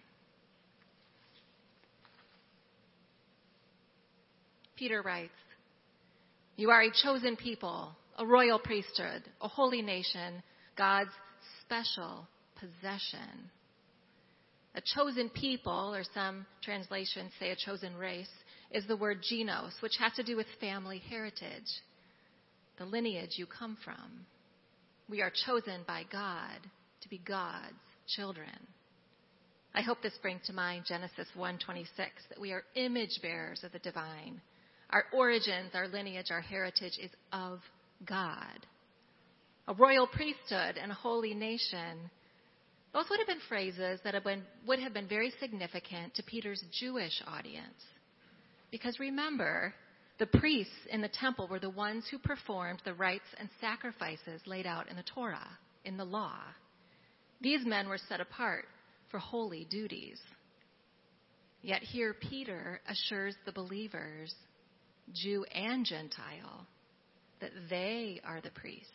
Peter 4.76 5.04
writes, 5.04 5.34
You 6.56 6.72
are 6.72 6.82
a 6.82 6.92
chosen 7.04 7.36
people, 7.36 7.92
a 8.18 8.26
royal 8.26 8.58
priesthood, 8.58 9.22
a 9.40 9.48
holy 9.48 9.84
nation, 9.84 10.42
God's 10.76 11.12
special 11.62 12.28
possession. 12.56 13.52
A 14.74 14.82
chosen 14.96 15.30
people, 15.30 15.94
or 15.94 16.04
some 16.16 16.48
translations 16.64 17.32
say 17.40 17.52
a 17.52 17.56
chosen 17.56 17.96
race, 17.96 18.30
is 18.72 18.86
the 18.88 18.98
word 18.98 19.20
genos, 19.24 19.82
which 19.82 19.98
has 20.00 20.14
to 20.14 20.24
do 20.24 20.36
with 20.36 20.48
family 20.60 21.00
heritage, 21.10 21.70
the 22.78 22.86
lineage 22.86 23.38
you 23.38 23.46
come 23.46 23.78
from. 23.84 24.26
We 25.10 25.22
are 25.22 25.32
chosen 25.46 25.82
by 25.88 26.04
God 26.12 26.60
to 27.02 27.10
be 27.10 27.20
God's 27.20 27.74
children. 28.08 28.68
I 29.74 29.82
hope 29.82 30.02
this 30.02 30.18
brings 30.22 30.42
to 30.48 30.54
mind 30.54 30.86
Genesis 30.88 31.28
1:26 31.36 31.88
that 32.30 32.40
we 32.40 32.52
are 32.52 32.64
image 32.76 33.22
bearers 33.22 33.64
of 33.64 33.72
the 33.72 33.80
divine. 33.80 34.42
Our 34.90 35.06
origins, 35.14 35.76
our 35.76 35.88
lineage, 35.88 36.32
our 36.32 36.42
heritage 36.42 36.98
is 37.00 37.12
of 37.32 37.62
God 38.06 38.66
a 39.70 39.74
royal 39.76 40.08
priesthood, 40.08 40.78
and 40.82 40.92
a 40.92 40.96
holy 40.96 41.36
nation. 41.36 42.10
Those 42.92 43.06
would 43.10 43.20
have 43.20 43.28
been 43.28 43.40
phrases 43.48 44.00
that 44.04 44.16
have 44.16 44.24
been, 44.24 44.42
would 44.68 44.80
have 44.80 44.96
been 44.96 45.08
very 45.08 45.32
significant 45.40 46.16
to 46.16 46.24
Peter's 46.24 46.64
Jewish 46.72 47.22
audience. 47.28 47.80
Because 48.72 49.00
remember, 49.00 49.74
the 50.20 50.26
priests 50.26 50.74
in 50.92 51.02
the 51.02 51.10
temple 51.10 51.48
were 51.48 51.60
the 51.60 51.70
ones 51.70 52.06
who 52.10 52.20
performed 52.20 52.82
the 52.86 52.94
rites 52.94 53.26
and 53.40 53.50
sacrifices 53.60 54.42
laid 54.46 54.66
out 54.66 54.90
in 54.90 54.96
the 54.96 55.04
Torah, 55.04 55.58
in 55.86 55.98
the 55.98 56.06
law. 56.06 56.40
These 57.42 57.66
men 57.66 57.88
were 57.88 58.00
set 58.10 58.22
apart 58.22 58.66
for 59.10 59.18
holy 59.18 59.66
duties. 59.70 60.20
Yet 61.62 61.82
here 61.82 62.14
Peter 62.14 62.80
assures 62.88 63.36
the 63.46 63.52
believers, 63.52 64.34
Jew 65.14 65.44
and 65.54 65.86
Gentile, 65.86 66.68
that 67.42 67.52
they 67.70 68.22
are 68.24 68.42
the 68.42 68.52
priests 68.52 68.92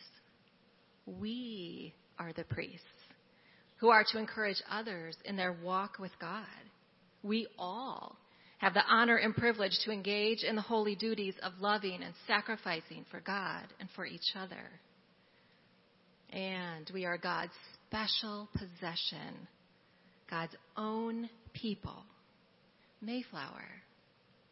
we 1.05 1.93
are 2.17 2.33
the 2.33 2.43
priests 2.43 2.83
who 3.77 3.89
are 3.89 4.03
to 4.11 4.17
encourage 4.17 4.61
others 4.69 5.15
in 5.25 5.35
their 5.35 5.53
walk 5.53 5.97
with 5.99 6.11
God. 6.19 6.45
We 7.23 7.47
all 7.59 8.17
have 8.65 8.73
the 8.73 8.83
honor 8.89 9.17
and 9.17 9.35
privilege 9.35 9.77
to 9.83 9.91
engage 9.91 10.41
in 10.41 10.55
the 10.55 10.61
holy 10.61 10.95
duties 10.95 11.35
of 11.43 11.53
loving 11.59 12.01
and 12.01 12.15
sacrificing 12.25 13.05
for 13.11 13.19
God 13.19 13.61
and 13.79 13.87
for 13.95 14.07
each 14.07 14.33
other. 14.35 14.71
And 16.31 16.89
we 16.91 17.05
are 17.05 17.19
God's 17.19 17.51
special 17.85 18.49
possession, 18.53 19.47
God's 20.31 20.55
own 20.75 21.29
people. 21.53 22.05
Mayflower, 23.03 23.69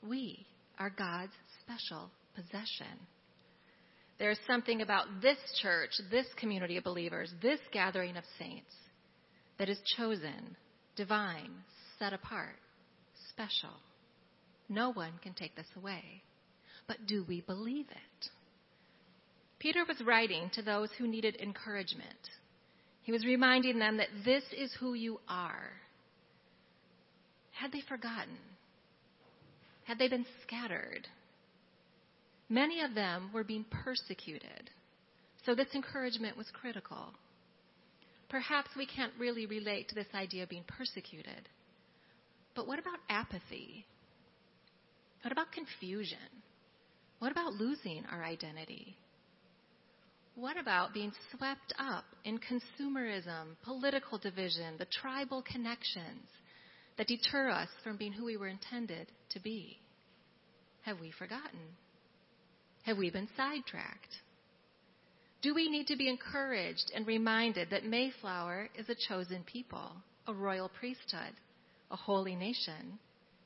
we 0.07 0.45
are 0.77 0.91
God's 0.91 1.33
special 1.63 2.11
possession. 2.35 2.95
There's 4.19 4.37
something 4.45 4.83
about 4.83 5.07
this 5.23 5.39
church, 5.63 5.89
this 6.11 6.27
community 6.37 6.77
of 6.77 6.83
believers, 6.83 7.33
this 7.41 7.59
gathering 7.71 8.15
of 8.17 8.25
saints 8.37 8.75
that 9.57 9.69
is 9.69 9.79
chosen, 9.97 10.55
divine, 10.95 11.49
set 11.97 12.13
apart, 12.13 12.59
special. 13.31 13.73
No 14.73 14.91
one 14.91 15.13
can 15.21 15.33
take 15.33 15.55
this 15.55 15.67
away. 15.77 16.23
But 16.87 17.05
do 17.05 17.23
we 17.27 17.41
believe 17.41 17.85
it? 17.89 18.29
Peter 19.59 19.85
was 19.87 20.01
writing 20.03 20.49
to 20.53 20.63
those 20.63 20.89
who 20.97 21.07
needed 21.07 21.37
encouragement. 21.39 22.29
He 23.03 23.11
was 23.11 23.23
reminding 23.23 23.77
them 23.77 23.97
that 23.97 24.09
this 24.25 24.43
is 24.57 24.73
who 24.79 24.95
you 24.95 25.19
are. 25.29 25.69
Had 27.51 27.71
they 27.71 27.81
forgotten? 27.87 28.37
Had 29.83 29.99
they 29.99 30.07
been 30.07 30.25
scattered? 30.41 31.07
Many 32.49 32.81
of 32.81 32.95
them 32.95 33.29
were 33.31 33.43
being 33.43 33.65
persecuted. 33.69 34.71
So 35.45 35.53
this 35.53 35.67
encouragement 35.75 36.35
was 36.35 36.47
critical. 36.51 37.13
Perhaps 38.27 38.69
we 38.75 38.87
can't 38.87 39.13
really 39.19 39.45
relate 39.45 39.89
to 39.89 39.95
this 39.95 40.07
idea 40.15 40.43
of 40.43 40.49
being 40.49 40.63
persecuted. 40.67 41.47
But 42.55 42.67
what 42.67 42.79
about 42.79 42.99
apathy? 43.09 43.85
What 45.23 45.31
about 45.31 45.53
confusion? 45.53 46.17
What 47.19 47.31
about 47.31 47.53
losing 47.53 48.03
our 48.11 48.23
identity? 48.23 48.97
What 50.35 50.57
about 50.57 50.93
being 50.93 51.13
swept 51.31 51.73
up 51.79 52.03
in 52.25 52.39
consumerism, 52.39 53.55
political 53.63 54.17
division, 54.17 54.75
the 54.77 54.85
tribal 54.85 55.41
connections 55.41 56.27
that 56.97 57.07
deter 57.07 57.49
us 57.49 57.69
from 57.83 57.95
being 57.95 58.11
who 58.11 58.25
we 58.25 58.35
were 58.35 58.49
intended 58.49 59.07
to 59.29 59.39
be? 59.39 59.77
Have 60.81 60.99
we 60.99 61.11
forgotten? 61.11 61.77
Have 62.83 62.97
we 62.97 63.09
been 63.09 63.29
sidetracked? 63.37 64.17
Do 65.41 65.55
we 65.55 65.69
need 65.69 65.87
to 65.87 65.95
be 65.95 66.09
encouraged 66.09 66.91
and 66.93 67.07
reminded 67.07 67.69
that 67.69 67.85
Mayflower 67.85 68.67
is 68.77 68.89
a 68.89 68.95
chosen 69.07 69.43
people, 69.45 69.93
a 70.27 70.33
royal 70.33 70.69
priesthood, 70.69 71.33
a 71.91 71.95
holy 71.95 72.35
nation, 72.35 72.99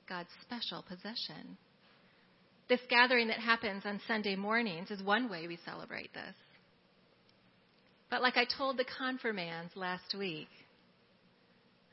God's 0.10 0.30
special 0.42 0.84
possession? 0.88 1.58
This 2.70 2.82
gathering 2.90 3.30
that 3.30 3.40
happens 3.40 3.84
on 3.86 4.02
Sunday 4.08 4.36
mornings 4.36 4.92
is 4.92 5.02
one 5.02 5.30
way 5.30 5.48
we 5.48 5.58
celebrate 5.66 6.14
this. 6.14 6.36
But 8.10 8.22
like 8.22 8.38
I 8.38 8.46
told 8.46 8.78
the 8.78 8.86
confirmands 8.98 9.76
last 9.76 10.16
week, 10.18 10.50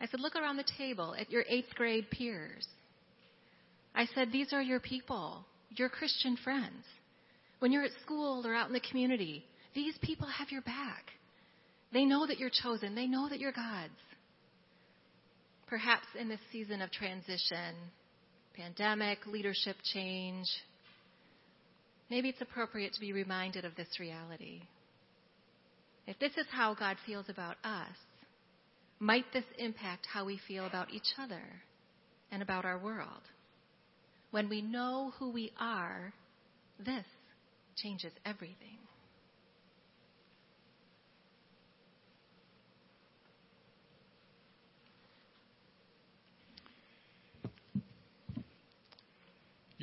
I 0.01 0.07
said, 0.07 0.21
look 0.21 0.37
around 0.37 0.57
the 0.57 0.65
table 0.77 1.15
at 1.19 1.31
your 1.31 1.45
eighth 1.49 1.75
grade 1.75 2.11
peers. 2.11 2.67
I 3.95 4.07
said, 4.15 4.33
these 4.33 4.53
are 4.53 4.63
your 4.63 4.81
people, 4.81 5.45
your 5.71 5.89
Christian 5.89 6.37
friends. 6.43 6.85
When 7.61 7.71
you're 7.73 7.85
at 7.85 7.93
school 8.03 8.45
or 8.45 8.55
out 8.55 8.67
in 8.67 8.73
the 8.73 8.81
community, 8.81 9.45
these 9.75 9.95
people 10.03 10.27
have 10.27 10.51
your 10.51 10.63
back. 10.63 11.13
They 11.93 12.05
know 12.05 12.27
that 12.27 12.39
you're 12.39 12.51
chosen. 12.51 12.95
They 12.95 13.07
know 13.07 13.29
that 13.29 13.39
you're 13.39 13.53
God's. 13.53 13.93
Perhaps 15.69 16.07
in 16.19 16.29
this 16.29 16.41
season 16.53 16.83
of 16.83 16.91
transition, 16.91 17.75
pandemic, 18.57 19.27
leadership 19.27 19.77
change, 19.93 20.47
maybe 22.11 22.29
it's 22.29 22.41
appropriate 22.41 22.93
to 22.95 23.01
be 23.01 23.13
reminded 23.13 23.65
of 23.65 23.75
this 23.77 23.99
reality. 23.99 24.63
If 26.07 26.19
this 26.19 26.33
is 26.37 26.47
how 26.51 26.75
God 26.75 26.97
feels 27.07 27.29
about 27.29 27.57
us, 27.65 27.97
might 29.01 29.25
this 29.33 29.45
impact 29.59 30.07
how 30.13 30.25
we 30.25 30.41
feel 30.47 30.67
about 30.67 30.91
each 30.93 31.15
other 31.19 31.43
and 32.31 32.43
about 32.43 32.65
our 32.65 32.79
world? 32.79 33.23
When 34.31 34.49
we 34.49 34.63
know 34.63 35.13
who 35.19 35.31
we 35.31 35.53
are, 35.59 36.13
this 36.79 37.07
changes 37.77 38.13
everything. 38.25 38.84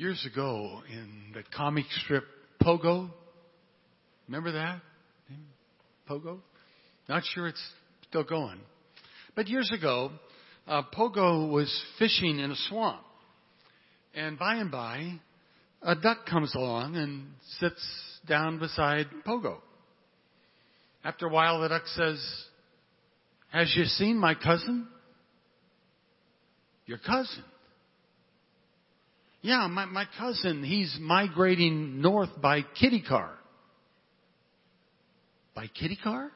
Years 0.02 0.26
ago 0.26 0.82
in 0.90 1.30
the 1.32 1.44
comic 1.56 1.84
strip 2.02 2.24
Pogo, 2.60 3.08
remember 4.26 4.50
that? 4.50 4.80
Pogo? 6.10 6.40
Not 7.08 7.22
sure 7.24 7.46
it's 7.46 7.62
still 8.08 8.24
going. 8.24 8.58
But 9.36 9.46
years 9.46 9.70
ago, 9.72 10.10
uh, 10.66 10.82
Pogo 10.92 11.48
was 11.48 11.72
fishing 12.00 12.40
in 12.40 12.50
a 12.50 12.56
swamp. 12.68 12.98
And 14.12 14.36
by 14.36 14.56
and 14.56 14.72
by, 14.72 15.20
a 15.82 15.94
duck 15.94 16.26
comes 16.26 16.52
along 16.56 16.96
and 16.96 17.28
sits 17.60 17.86
down 18.28 18.58
beside 18.58 19.06
Pogo. 19.24 19.58
After 21.04 21.26
a 21.26 21.30
while, 21.30 21.60
the 21.60 21.68
duck 21.68 21.86
says, 21.86 22.18
Has 23.52 23.72
you 23.76 23.84
seen 23.84 24.16
my 24.16 24.34
cousin? 24.34 24.88
Your 26.86 26.98
cousin? 26.98 27.44
Yeah, 29.42 29.66
my, 29.66 29.86
my 29.86 30.06
cousin, 30.18 30.62
he's 30.62 30.96
migrating 31.00 32.00
north 32.00 32.30
by 32.40 32.62
kitty 32.62 33.02
car. 33.02 33.32
By 35.54 35.66
kitty 35.66 35.98
car? 36.02 36.30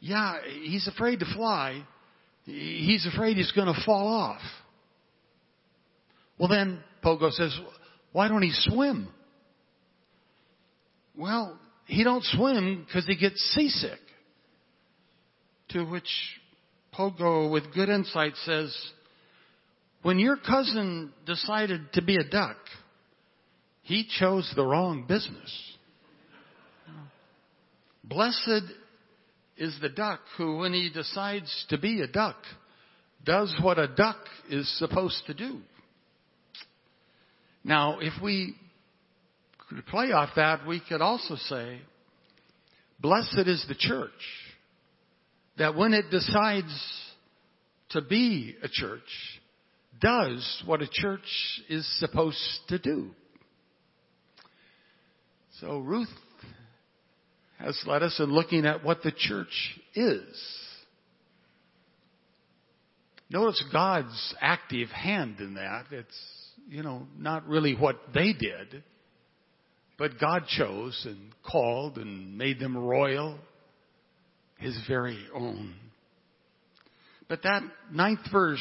Yeah, 0.00 0.38
he's 0.62 0.88
afraid 0.88 1.20
to 1.20 1.26
fly. 1.32 1.86
He's 2.44 3.06
afraid 3.06 3.36
he's 3.36 3.52
going 3.52 3.72
to 3.72 3.80
fall 3.86 4.08
off. 4.08 4.40
Well, 6.38 6.48
then 6.48 6.80
Pogo 7.04 7.30
says, 7.30 7.56
why 8.10 8.26
don't 8.26 8.42
he 8.42 8.50
swim? 8.52 9.06
Well, 11.16 11.56
he 11.86 12.02
don't 12.02 12.24
swim 12.24 12.84
because 12.84 13.06
he 13.06 13.16
gets 13.16 13.40
seasick. 13.54 14.00
To 15.68 15.84
which 15.84 16.08
Pogo, 16.92 17.50
with 17.50 17.72
good 17.72 17.88
insight, 17.88 18.32
says, 18.44 18.76
when 20.02 20.18
your 20.18 20.36
cousin 20.36 21.12
decided 21.26 21.92
to 21.94 22.02
be 22.02 22.16
a 22.16 22.24
duck, 22.24 22.56
he 23.82 24.06
chose 24.18 24.50
the 24.54 24.64
wrong 24.64 25.04
business. 25.06 25.52
Blessed 28.04 28.64
is 29.56 29.76
the 29.80 29.88
duck 29.88 30.20
who, 30.36 30.58
when 30.58 30.72
he 30.72 30.90
decides 30.90 31.66
to 31.68 31.78
be 31.78 32.00
a 32.00 32.06
duck, 32.06 32.36
does 33.24 33.54
what 33.62 33.78
a 33.78 33.86
duck 33.86 34.18
is 34.50 34.68
supposed 34.78 35.22
to 35.26 35.34
do. 35.34 35.60
Now, 37.64 38.00
if 38.00 38.20
we 38.20 38.56
could 39.68 39.86
play 39.86 40.10
off 40.10 40.30
that, 40.36 40.66
we 40.66 40.82
could 40.88 41.00
also 41.00 41.36
say, 41.36 41.80
Blessed 43.00 43.46
is 43.46 43.64
the 43.68 43.74
church 43.74 44.10
that 45.58 45.76
when 45.76 45.92
it 45.92 46.10
decides 46.10 46.72
to 47.90 48.00
be 48.00 48.56
a 48.62 48.68
church, 48.68 49.00
does 50.02 50.62
what 50.66 50.82
a 50.82 50.88
church 50.90 51.20
is 51.68 51.88
supposed 51.98 52.60
to 52.68 52.78
do. 52.78 53.10
So 55.60 55.78
Ruth 55.78 56.08
has 57.58 57.80
led 57.86 58.02
us 58.02 58.18
in 58.18 58.26
looking 58.26 58.66
at 58.66 58.84
what 58.84 59.02
the 59.02 59.12
church 59.12 59.78
is. 59.94 60.26
Notice 63.30 63.62
God's 63.72 64.34
active 64.40 64.88
hand 64.88 65.36
in 65.38 65.54
that. 65.54 65.84
It's, 65.90 66.18
you 66.68 66.82
know, 66.82 67.06
not 67.16 67.46
really 67.46 67.74
what 67.74 67.96
they 68.12 68.32
did, 68.32 68.82
but 69.96 70.20
God 70.20 70.46
chose 70.48 71.00
and 71.06 71.32
called 71.48 71.96
and 71.96 72.36
made 72.36 72.58
them 72.58 72.76
royal, 72.76 73.38
His 74.58 74.76
very 74.88 75.18
own. 75.34 75.74
But 77.28 77.44
that 77.44 77.62
ninth 77.90 78.20
verse 78.30 78.60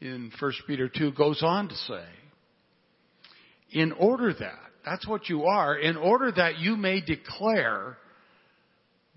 in 0.00 0.32
1 0.38 0.52
Peter 0.66 0.88
2 0.88 1.12
goes 1.12 1.42
on 1.42 1.68
to 1.68 1.74
say, 1.74 2.04
in 3.72 3.92
order 3.92 4.32
that, 4.32 4.58
that's 4.84 5.06
what 5.06 5.28
you 5.28 5.44
are, 5.44 5.76
in 5.76 5.96
order 5.96 6.32
that 6.32 6.58
you 6.58 6.76
may 6.76 7.00
declare 7.00 7.98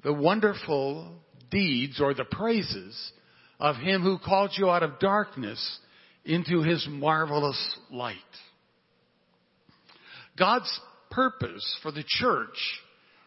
the 0.04 0.14
wonderful 0.14 1.14
deeds 1.50 2.02
or 2.02 2.14
the 2.14 2.26
praises 2.26 3.12
of 3.60 3.78
Him 3.78 4.02
who 4.02 4.18
called 4.18 4.52
you 4.58 4.70
out 4.70 4.84
of 4.84 5.00
darkness 5.00 5.80
into 6.26 6.62
His 6.62 6.86
marvelous 6.90 7.78
light. 7.90 8.18
God's 10.38 10.80
purpose 11.10 11.80
for 11.82 11.92
the 11.92 12.04
church 12.06 12.58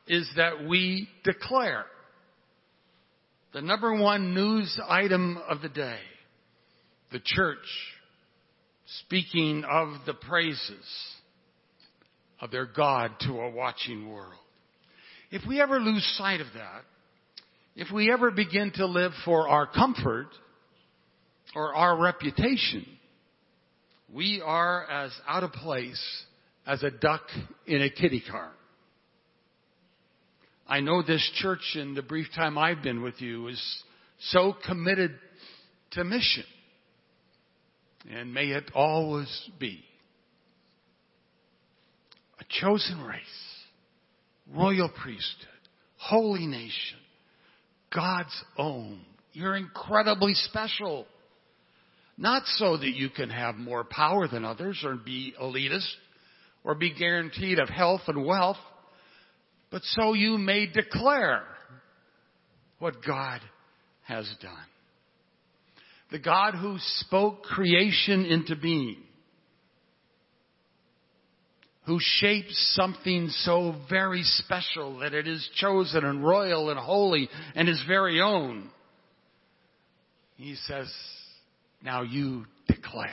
is 0.07 0.29
that 0.37 0.69
we 0.69 1.09
declare 1.25 1.87
the 3.53 3.63
number 3.63 3.95
one 3.95 4.35
news 4.35 4.79
item 4.89 5.39
of 5.49 5.63
the 5.63 5.69
day 5.69 5.99
the 7.13 7.21
church 7.25 7.59
speaking 9.01 9.65
of 9.65 9.89
the 10.07 10.15
praises 10.15 10.87
of 12.41 12.51
their 12.51 12.67
God 12.67 13.13
to 13.21 13.41
a 13.41 13.51
watching 13.51 14.11
world. 14.11 14.33
If 15.31 15.43
we 15.47 15.61
ever 15.61 15.81
lose 15.81 16.05
sight 16.17 16.41
of 16.41 16.47
that, 16.55 16.83
if 17.75 17.93
we 17.93 18.13
ever 18.13 18.31
begin 18.31 18.73
to 18.77 18.87
live 18.87 19.13
for 19.25 19.49
our 19.49 19.67
comfort 19.67 20.29
or 21.55 21.75
our 21.75 22.01
reputation, 22.01 22.87
we 24.13 24.43
are 24.45 24.89
as 24.89 25.13
out 25.29 25.43
of 25.43 25.53
place 25.53 26.03
as 26.67 26.83
a 26.83 26.91
duck 26.91 27.23
in 27.67 27.83
a 27.83 27.91
kitty 27.91 28.23
car. 28.29 28.51
I 30.69 30.81
know 30.81 31.03
this 31.03 31.29
church 31.37 31.77
in 31.77 31.95
the 31.95 32.03
brief 32.03 32.27
time 32.35 32.59
I've 32.59 32.83
been 32.83 33.03
with 33.03 33.21
you 33.21 33.49
is 33.49 33.83
so 34.31 34.55
committed 34.67 35.13
to 35.93 36.03
mission 36.03 36.45
and 38.13 38.33
may 38.33 38.47
it 38.47 38.71
always 38.75 39.51
be. 39.59 39.83
A 42.41 42.45
chosen 42.61 43.03
race, 43.03 43.21
royal 44.55 44.89
priesthood, 44.89 45.49
holy 45.97 46.47
nation, 46.47 46.99
God's 47.95 48.45
own. 48.59 49.01
You're 49.33 49.57
incredibly 49.57 50.35
special. 50.35 51.07
Not 52.19 52.43
so 52.57 52.77
that 52.77 52.95
you 52.95 53.11
can 53.11 53.31
have 53.31 53.57
more 53.57 53.85
power 53.85 54.29
than 54.29 54.45
others 54.45 54.83
or 54.85 54.97
be 54.97 55.35
elitist 55.41 55.89
or 56.65 56.75
be 56.75 56.95
guaranteed 56.95 57.59
of 57.59 57.69
health 57.69 58.03
and 58.07 58.25
wealth, 58.25 58.57
but 59.71 59.83
so 59.83 60.15
you 60.15 60.39
may 60.39 60.67
declare 60.67 61.43
what 62.79 63.05
God 63.05 63.41
has 64.05 64.33
done 64.41 64.57
the 66.11 66.19
God 66.19 66.55
who 66.55 66.77
spoke 66.79 67.43
creation 67.43 68.27
into 68.27 68.57
being, 68.57 69.03
who 71.87 71.99
shapes 72.01 72.75
something 72.77 73.29
so 73.29 73.75
very 73.89 74.23
special 74.23 74.99
that 75.01 75.15
it 75.15 75.27
is 75.27 75.49
chosen 75.57 76.05
and 76.05 76.25
royal 76.25 76.71
and 76.71 76.79
holy 76.79 77.29
and 77.55 77.69
his 77.69 77.83
very 77.87 78.21
own. 78.21 78.71
He 80.37 80.57
says, 80.67 80.93
now 81.83 82.03
you 82.03 82.47
declare 82.67 83.11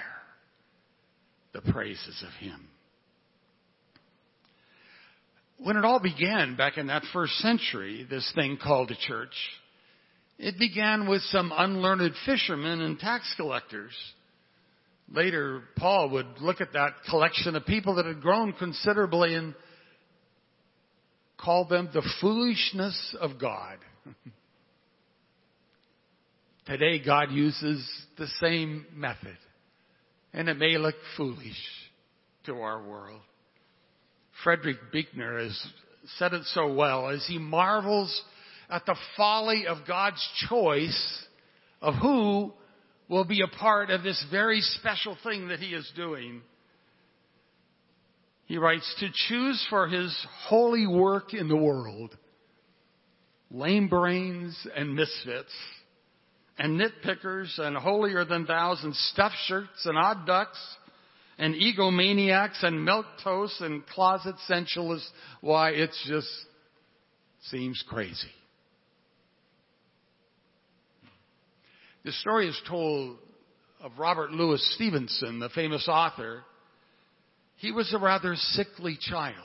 the 1.54 1.62
praises 1.62 2.24
of 2.28 2.34
him. 2.46 2.68
When 5.58 5.78
it 5.78 5.86
all 5.86 6.02
began 6.02 6.56
back 6.58 6.78
in 6.78 6.88
that 6.88 7.04
first 7.14 7.34
century, 7.38 8.06
this 8.10 8.30
thing 8.36 8.58
called 8.62 8.92
a 8.92 8.96
church, 9.08 9.34
it 10.38 10.58
began 10.58 11.08
with 11.08 11.22
some 11.24 11.52
unlearned 11.56 12.14
fishermen 12.26 12.82
and 12.82 13.00
tax 13.00 13.34
collectors 13.38 13.94
Later, 15.12 15.64
Paul 15.78 16.10
would 16.12 16.40
look 16.42 16.62
at 16.62 16.74
that 16.74 16.94
collection 17.10 17.56
of 17.56 17.66
people 17.66 17.96
that 17.96 18.06
had 18.06 18.22
grown 18.22 18.54
considerably 18.54 19.36
and 19.36 19.54
call 21.38 21.66
them 21.66 21.90
the 21.94 22.08
foolishness 22.22 23.16
of 23.20 23.40
God. 23.40 23.78
Today, 26.66 27.04
God 27.06 27.32
uses 27.32 27.88
the 28.18 28.28
same 28.40 28.86
method, 28.96 29.38
and 30.34 30.48
it 30.50 30.58
may 30.58 30.78
look 30.78 30.96
foolish 31.18 31.62
to 32.46 32.56
our 32.62 32.82
world. 32.82 33.22
Frederick 34.44 34.78
Buechner 34.92 35.44
has 35.44 35.68
said 36.18 36.34
it 36.34 36.44
so 36.46 36.74
well 36.74 37.10
as 37.10 37.24
he 37.28 37.38
marvels 37.38 38.22
at 38.70 38.86
the 38.86 38.96
folly 39.18 39.68
of 39.68 39.88
God's 39.88 40.26
choice 40.50 41.26
of 41.82 41.96
who 41.96 42.54
will 43.10 43.26
be 43.26 43.42
a 43.42 43.58
part 43.58 43.90
of 43.90 44.04
this 44.04 44.24
very 44.32 44.62
special 44.62 45.18
thing 45.24 45.50
that 45.50 45.60
he 45.60 45.74
is 45.74 45.90
doing. 45.96 46.42
He 48.46 48.58
writes, 48.58 48.96
to 49.00 49.10
choose 49.28 49.66
for 49.70 49.88
his 49.88 50.16
holy 50.48 50.88
work 50.88 51.34
in 51.34 51.48
the 51.48 51.58
world 51.58 52.16
lame 53.54 53.88
brains 53.88 54.58
and 54.76 54.96
misfits 54.96 55.54
and 56.58 56.80
nitpickers 56.80 57.60
and 57.60 57.78
holier 57.78 58.26
than 58.26 58.46
thous 58.46 58.84
and 58.84 58.96
stuffed 58.96 59.36
shirts 59.46 59.86
and 59.86 59.98
odd 59.98 60.26
ducks 60.26 60.60
and 61.38 61.56
egomaniacs 61.56 62.64
and 62.64 62.84
milk 62.84 63.06
toast 63.24 63.62
and 63.62 63.86
closet 63.88 64.36
sensualists. 64.48 65.10
Why, 65.42 65.72
it 65.72 65.92
just 66.06 66.28
seems 67.50 67.84
crazy. 67.88 68.32
The 72.04 72.12
story 72.12 72.50
is 72.50 72.62
told 72.68 73.18
of 73.82 73.98
Robert 73.98 74.32
Louis 74.32 74.62
Stevenson, 74.76 75.40
the 75.40 75.50
famous 75.50 75.88
author. 75.88 76.44
He 77.58 77.72
was 77.72 77.94
a 77.94 77.98
rather 77.98 78.36
sickly 78.36 78.98
child. 79.00 79.38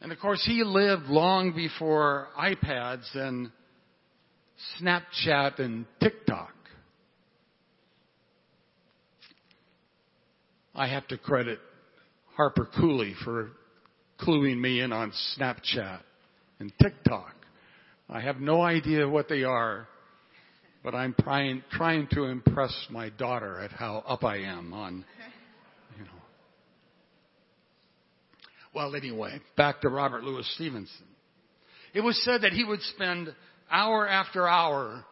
And 0.00 0.12
of 0.12 0.18
course, 0.18 0.42
he 0.46 0.64
lived 0.64 1.06
long 1.06 1.54
before 1.54 2.28
iPads 2.38 3.14
and 3.14 3.50
Snapchat 4.80 5.58
and 5.58 5.84
TikTok. 6.02 6.54
I 10.74 10.86
have 10.86 11.06
to 11.08 11.18
credit 11.18 11.58
Harper 12.36 12.66
Cooley 12.78 13.14
for 13.24 13.50
cluing 14.18 14.58
me 14.58 14.80
in 14.80 14.92
on 14.92 15.12
Snapchat 15.36 16.00
and 16.60 16.72
TikTok. 16.80 17.34
I 18.08 18.20
have 18.20 18.40
no 18.40 18.62
idea 18.62 19.06
what 19.06 19.28
they 19.28 19.44
are, 19.44 19.86
but 20.82 20.94
I'm 20.94 21.14
trying, 21.20 21.62
trying 21.70 22.08
to 22.12 22.24
impress 22.24 22.74
my 22.90 23.10
daughter 23.10 23.58
at 23.60 23.72
how 23.72 24.02
up 24.06 24.24
I 24.24 24.38
am 24.38 24.72
on, 24.72 25.04
you 25.98 26.04
know. 26.04 26.10
Well, 28.74 28.94
anyway, 28.94 29.40
back 29.56 29.82
to 29.82 29.88
Robert 29.88 30.24
Louis 30.24 30.48
Stevenson. 30.54 31.06
It 31.92 32.00
was 32.00 32.22
said 32.24 32.42
that 32.42 32.52
he 32.52 32.64
would 32.64 32.80
spend 32.82 33.34
hour 33.70 34.08
after 34.08 34.48
hour 34.48 35.04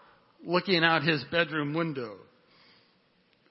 looking 0.44 0.85
out 0.85 1.02
his 1.02 1.22
bedroom 1.31 1.74
window, 1.74 2.16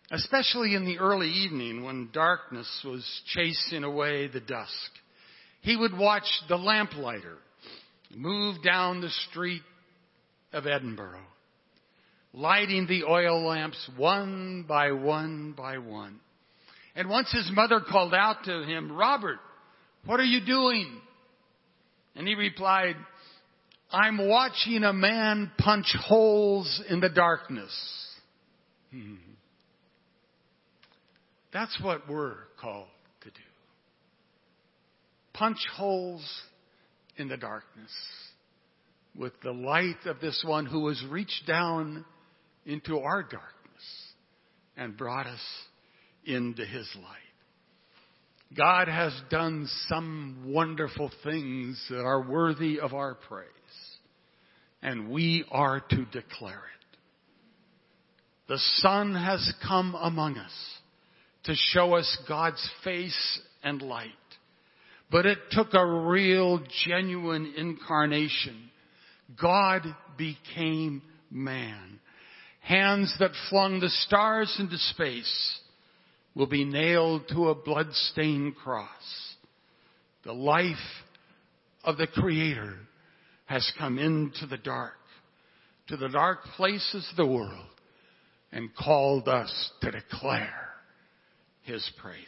especially 0.10 0.74
in 0.74 0.86
the 0.86 1.00
early 1.00 1.30
evening 1.30 1.84
when 1.84 2.10
darkness 2.14 2.68
was 2.86 3.06
chasing 3.34 3.84
away 3.84 4.28
the 4.28 4.40
dusk. 4.40 4.72
He 5.62 5.76
would 5.76 5.96
watch 5.96 6.28
the 6.48 6.56
lamplighter 6.56 7.38
move 8.16 8.64
down 8.64 9.02
the 9.02 9.10
street 9.30 9.64
of 10.54 10.66
Edinburgh 10.66 11.26
lighting 12.38 12.86
the 12.86 13.04
oil 13.04 13.48
lamps 13.48 13.90
one 13.98 14.64
by 14.68 14.92
one 14.92 15.56
by 15.58 15.80
one. 15.80 16.20
And 16.96 17.10
once 17.10 17.32
his 17.32 17.50
mother 17.52 17.80
called 17.80 18.14
out 18.14 18.44
to 18.46 18.64
him, 18.64 18.92
Robert, 18.92 19.40
what 20.06 20.20
are 20.20 20.26
you 20.26 20.46
doing? 20.46 21.02
And 22.16 22.28
he 22.28 22.36
replied, 22.36 22.96
I'm 23.92 24.28
watching 24.28 24.84
a 24.84 24.94
man 24.94 25.52
punch 25.58 25.96
holes 26.00 26.84
in 26.90 27.00
the 27.00 27.10
darkness. 27.10 27.72
Hmm. 28.92 29.16
That's 31.54 31.76
what 31.82 32.08
we're 32.08 32.36
called 32.62 32.88
to 33.22 33.30
do. 33.30 33.36
Punch 35.34 35.58
holes 35.76 36.24
in 37.16 37.30
the 37.30 37.38
darkness 37.38 37.92
with 39.16 39.34
the 39.42 39.54
light 39.54 40.06
of 40.06 40.20
this 40.20 40.44
one 40.46 40.68
who 40.68 40.88
has 40.90 41.04
reached 41.10 41.48
down 41.48 42.06
into 42.68 43.00
our 43.00 43.24
darkness 43.24 43.48
and 44.76 44.98
brought 44.98 45.26
us 45.26 45.40
into 46.26 46.66
His 46.66 46.88
light. 46.98 48.56
God 48.56 48.88
has 48.88 49.14
done 49.30 49.68
some 49.88 50.44
wonderful 50.48 51.10
things 51.24 51.84
that 51.90 52.02
are 52.02 52.22
worthy 52.22 52.80
of 52.80 52.94
our 52.94 53.16
praise, 53.16 53.48
and 54.82 55.10
we 55.10 55.46
are 55.50 55.80
to 55.80 56.06
declare 56.06 56.54
it. 56.54 56.98
The 58.48 58.60
Son 58.76 59.16
has 59.16 59.54
come 59.68 59.96
among 59.96 60.38
us 60.38 60.54
to 61.44 61.56
show 61.56 61.96
us 61.96 62.18
God's 62.28 62.70
face 62.84 63.40
and 63.64 63.82
light. 63.82 64.12
But 65.10 65.26
it 65.26 65.40
took 65.52 65.74
a 65.74 65.86
real, 65.86 66.62
genuine 66.86 67.54
incarnation. 67.58 68.70
God 69.40 69.84
became 70.18 71.02
man 71.30 72.00
hands 72.68 73.16
that 73.20 73.32
flung 73.50 73.80
the 73.80 73.90
stars 73.90 74.54
into 74.60 74.78
space 74.78 75.60
will 76.36 76.48
be 76.48 76.66
nailed 76.66 77.28
to 77.30 77.48
a 77.48 77.56
blood-stained 77.56 78.56
cross. 78.58 79.36
The 80.24 80.34
life 80.34 80.76
of 81.86 81.98
the 81.98 82.08
Creator 82.08 82.76
has 83.46 83.72
come 83.80 83.98
into 83.98 84.46
the 84.46 84.58
dark, 84.58 84.98
to 85.88 85.96
the 85.96 86.10
dark 86.10 86.40
places 86.58 87.08
of 87.10 87.16
the 87.16 87.32
world, 87.32 87.70
and 88.52 88.76
called 88.76 89.30
us 89.30 89.72
to 89.82 89.92
declare 89.92 90.70
His 91.62 91.90
praises. 92.02 92.28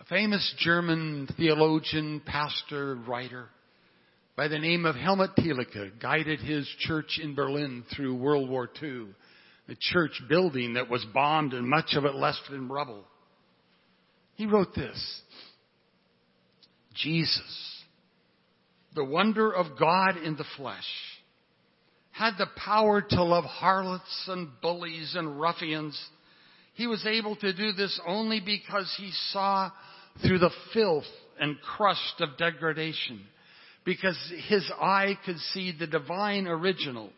A 0.00 0.04
famous 0.06 0.54
German 0.58 1.28
theologian, 1.36 2.20
pastor, 2.26 2.96
writer, 2.96 3.48
by 4.38 4.46
the 4.46 4.56
name 4.56 4.86
of 4.86 4.94
Helmut 4.94 5.34
Thielicke 5.34 5.98
guided 6.00 6.38
his 6.38 6.64
church 6.78 7.18
in 7.20 7.34
Berlin 7.34 7.82
through 7.96 8.14
World 8.14 8.48
War 8.48 8.70
II, 8.80 9.06
a 9.68 9.74
church 9.74 10.12
building 10.28 10.74
that 10.74 10.88
was 10.88 11.04
bombed 11.12 11.54
and 11.54 11.68
much 11.68 11.94
of 11.96 12.04
it 12.04 12.14
left 12.14 12.48
in 12.50 12.68
rubble. 12.68 13.02
He 14.36 14.46
wrote 14.46 14.76
this, 14.76 15.22
Jesus, 16.94 17.82
the 18.94 19.04
wonder 19.04 19.50
of 19.52 19.76
God 19.76 20.18
in 20.18 20.36
the 20.36 20.46
flesh, 20.56 20.86
had 22.12 22.34
the 22.38 22.46
power 22.64 23.02
to 23.02 23.24
love 23.24 23.42
harlots 23.42 24.24
and 24.28 24.50
bullies 24.62 25.16
and 25.18 25.40
ruffians. 25.40 26.00
He 26.74 26.86
was 26.86 27.04
able 27.04 27.34
to 27.34 27.52
do 27.52 27.72
this 27.72 28.00
only 28.06 28.38
because 28.38 28.94
he 28.98 29.10
saw 29.32 29.72
through 30.24 30.38
the 30.38 30.54
filth 30.72 31.10
and 31.40 31.60
crust 31.60 32.20
of 32.20 32.38
degradation 32.38 33.24
because 33.88 34.18
his 34.48 34.70
eye 34.78 35.18
could 35.24 35.38
see 35.54 35.72
the 35.72 35.86
divine 35.86 36.46
original, 36.46 37.08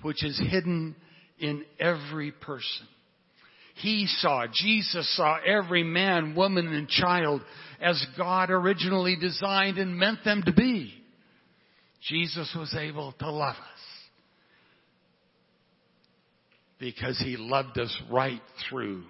which 0.00 0.24
is 0.24 0.40
hidden 0.50 0.96
in 1.38 1.66
every 1.78 2.32
person. 2.32 2.86
He 3.74 4.06
saw, 4.06 4.46
Jesus 4.50 5.14
saw 5.18 5.36
every 5.46 5.82
man, 5.82 6.34
woman, 6.34 6.68
and 6.68 6.88
child 6.88 7.42
as 7.78 8.02
God 8.16 8.48
originally 8.48 9.16
designed 9.20 9.76
and 9.76 9.98
meant 9.98 10.24
them 10.24 10.42
to 10.46 10.52
be. 10.54 10.94
Jesus 12.08 12.56
was 12.58 12.74
able 12.74 13.12
to 13.18 13.30
love 13.30 13.56
us 13.56 14.08
because 16.78 17.18
he 17.22 17.36
loved 17.36 17.78
us 17.78 17.94
right 18.10 18.40
through 18.70 19.02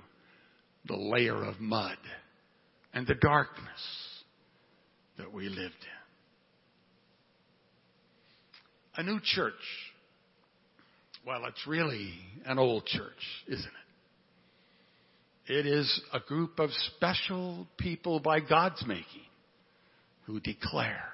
the 0.88 0.96
layer 0.96 1.44
of 1.44 1.60
mud 1.60 1.98
and 2.92 3.06
the 3.06 3.14
darkness 3.14 3.62
that 5.16 5.32
we 5.32 5.48
lived 5.48 5.60
in. 5.60 5.97
A 8.98 9.02
new 9.04 9.20
church. 9.22 9.54
Well, 11.24 11.44
it's 11.46 11.66
really 11.68 12.12
an 12.44 12.58
old 12.58 12.84
church, 12.84 13.44
isn't 13.46 13.64
it? 15.46 15.52
It 15.52 15.66
is 15.66 16.00
a 16.12 16.18
group 16.18 16.58
of 16.58 16.70
special 16.96 17.68
people 17.78 18.18
by 18.18 18.40
God's 18.40 18.84
making 18.86 19.22
who 20.26 20.40
declare 20.40 21.04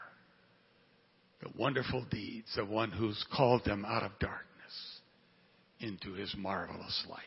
the 1.43 1.51
wonderful 1.59 2.07
deeds 2.11 2.57
of 2.57 2.71
one 2.71 2.91
who's 2.91 3.23
called 3.37 3.67
them 3.67 3.85
out 3.85 4.03
of 4.03 4.19
darkness 4.19 5.01
into 5.79 6.15
his 6.15 6.35
marvelous 6.39 7.05
light. 7.11 7.21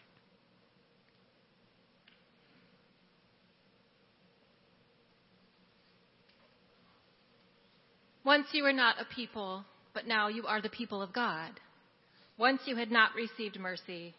Once 8.26 8.48
you 8.54 8.64
were 8.64 8.74
not 8.74 8.96
a 9.00 9.06
people, 9.16 9.64
but 9.98 10.06
now 10.06 10.28
you 10.28 10.46
are 10.46 10.62
the 10.62 10.70
people 10.70 11.02
of 11.02 11.12
God. 11.12 11.60
Once 12.38 12.62
you 12.68 12.76
had 12.76 12.92
not 12.92 13.16
received 13.16 13.60
mercy, 13.60 14.14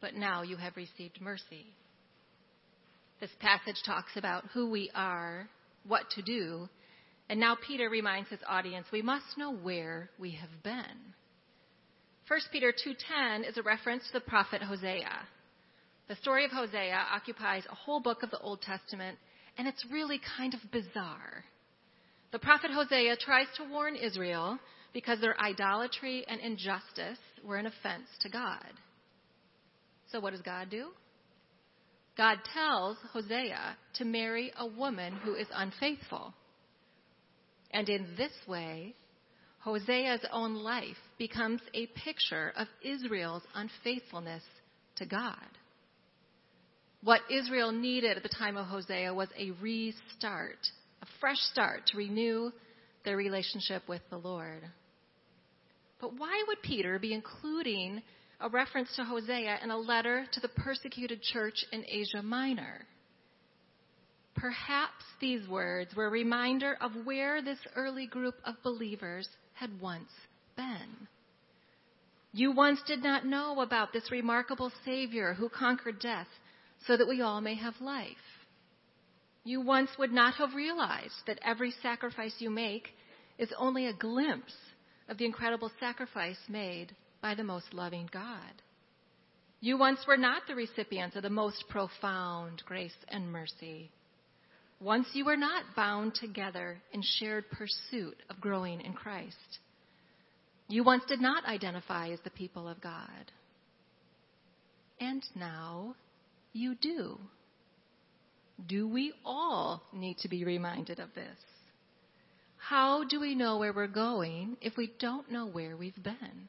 but 0.00 0.14
now 0.14 0.42
you 0.42 0.56
have 0.56 0.76
received 0.76 1.20
mercy. 1.20 1.66
This 3.18 3.32
passage 3.40 3.82
talks 3.84 4.12
about 4.16 4.44
who 4.54 4.70
we 4.70 4.92
are, 4.94 5.48
what 5.88 6.08
to 6.10 6.22
do, 6.22 6.68
and 7.28 7.40
now 7.40 7.56
Peter 7.66 7.90
reminds 7.90 8.30
his 8.30 8.38
audience 8.48 8.86
we 8.92 9.02
must 9.02 9.36
know 9.36 9.52
where 9.52 10.08
we 10.20 10.30
have 10.40 10.62
been. 10.62 11.14
1 12.28 12.40
Peter 12.52 12.72
2:10 12.72 13.42
is 13.42 13.56
a 13.56 13.62
reference 13.64 14.06
to 14.06 14.12
the 14.12 14.20
prophet 14.20 14.62
Hosea. 14.62 15.26
The 16.06 16.14
story 16.14 16.44
of 16.44 16.52
Hosea 16.52 17.08
occupies 17.12 17.66
a 17.68 17.74
whole 17.74 17.98
book 17.98 18.22
of 18.22 18.30
the 18.30 18.38
Old 18.38 18.62
Testament, 18.62 19.18
and 19.58 19.66
it's 19.66 19.84
really 19.86 20.20
kind 20.38 20.54
of 20.54 20.70
bizarre. 20.70 21.44
The 22.30 22.38
prophet 22.38 22.70
Hosea 22.70 23.16
tries 23.16 23.48
to 23.56 23.64
warn 23.64 23.96
Israel 23.96 24.60
because 24.92 25.20
their 25.20 25.38
idolatry 25.40 26.24
and 26.28 26.40
injustice 26.40 27.18
were 27.44 27.56
an 27.56 27.66
offense 27.66 28.06
to 28.20 28.28
God. 28.28 28.66
So 30.10 30.20
what 30.20 30.32
does 30.32 30.42
God 30.42 30.70
do? 30.70 30.88
God 32.16 32.38
tells 32.52 32.98
Hosea 33.12 33.76
to 33.94 34.04
marry 34.04 34.52
a 34.58 34.66
woman 34.66 35.14
who 35.24 35.34
is 35.34 35.46
unfaithful. 35.54 36.34
And 37.70 37.88
in 37.88 38.06
this 38.18 38.32
way, 38.46 38.94
Hosea's 39.60 40.26
own 40.30 40.54
life 40.56 40.98
becomes 41.18 41.62
a 41.72 41.86
picture 41.86 42.52
of 42.56 42.66
Israel's 42.84 43.44
unfaithfulness 43.54 44.42
to 44.96 45.06
God. 45.06 45.36
What 47.02 47.20
Israel 47.30 47.72
needed 47.72 48.16
at 48.16 48.22
the 48.22 48.28
time 48.28 48.56
of 48.56 48.66
Hosea 48.66 49.14
was 49.14 49.28
a 49.38 49.52
restart 49.52 50.58
a 51.02 51.06
fresh 51.20 51.38
start 51.50 51.86
to 51.88 51.98
renew 51.98 52.50
their 53.04 53.16
relationship 53.16 53.82
with 53.88 54.02
the 54.10 54.16
Lord. 54.16 54.62
But 56.02 56.18
why 56.18 56.42
would 56.48 56.60
Peter 56.62 56.98
be 56.98 57.14
including 57.14 58.02
a 58.40 58.48
reference 58.48 58.94
to 58.96 59.04
Hosea 59.04 59.60
in 59.62 59.70
a 59.70 59.78
letter 59.78 60.26
to 60.32 60.40
the 60.40 60.48
persecuted 60.48 61.22
church 61.22 61.64
in 61.70 61.84
Asia 61.88 62.20
Minor? 62.20 62.84
Perhaps 64.34 65.04
these 65.20 65.46
words 65.48 65.94
were 65.94 66.06
a 66.06 66.10
reminder 66.10 66.76
of 66.80 66.90
where 67.06 67.40
this 67.40 67.60
early 67.76 68.06
group 68.08 68.34
of 68.44 68.60
believers 68.64 69.28
had 69.54 69.80
once 69.80 70.10
been. 70.56 71.06
You 72.32 72.50
once 72.50 72.82
did 72.84 73.04
not 73.04 73.24
know 73.24 73.60
about 73.60 73.92
this 73.92 74.10
remarkable 74.10 74.72
Savior 74.84 75.34
who 75.34 75.48
conquered 75.48 76.00
death 76.00 76.28
so 76.84 76.96
that 76.96 77.06
we 77.06 77.20
all 77.20 77.40
may 77.40 77.54
have 77.54 77.80
life. 77.80 78.08
You 79.44 79.60
once 79.60 79.90
would 80.00 80.12
not 80.12 80.34
have 80.34 80.54
realized 80.54 81.14
that 81.28 81.38
every 81.44 81.70
sacrifice 81.80 82.34
you 82.40 82.50
make 82.50 82.88
is 83.38 83.52
only 83.56 83.86
a 83.86 83.92
glimpse 83.92 84.56
of 85.08 85.18
the 85.18 85.24
incredible 85.24 85.70
sacrifice 85.80 86.38
made 86.48 86.94
by 87.20 87.34
the 87.34 87.44
most 87.44 87.72
loving 87.72 88.08
God. 88.12 88.62
You 89.60 89.78
once 89.78 90.00
were 90.08 90.16
not 90.16 90.42
the 90.48 90.56
recipients 90.56 91.14
of 91.14 91.22
the 91.22 91.30
most 91.30 91.64
profound 91.68 92.62
grace 92.66 92.96
and 93.08 93.30
mercy. 93.30 93.90
Once 94.80 95.06
you 95.12 95.24
were 95.24 95.36
not 95.36 95.62
bound 95.76 96.14
together 96.16 96.82
in 96.92 97.00
shared 97.18 97.44
pursuit 97.50 98.16
of 98.28 98.40
growing 98.40 98.80
in 98.80 98.92
Christ. 98.92 99.36
You 100.66 100.82
once 100.82 101.04
did 101.06 101.20
not 101.20 101.44
identify 101.44 102.08
as 102.08 102.18
the 102.24 102.30
people 102.30 102.66
of 102.66 102.80
God. 102.80 103.30
And 104.98 105.22
now 105.36 105.94
you 106.52 106.74
do. 106.74 107.18
Do 108.66 108.88
we 108.88 109.12
all 109.24 109.82
need 109.92 110.18
to 110.18 110.28
be 110.28 110.44
reminded 110.44 110.98
of 110.98 111.14
this? 111.14 111.36
How 112.72 113.04
do 113.04 113.20
we 113.20 113.34
know 113.34 113.58
where 113.58 113.74
we're 113.74 113.86
going 113.86 114.56
if 114.62 114.78
we 114.78 114.94
don't 114.98 115.30
know 115.30 115.44
where 115.44 115.76
we've 115.76 116.02
been? 116.02 116.48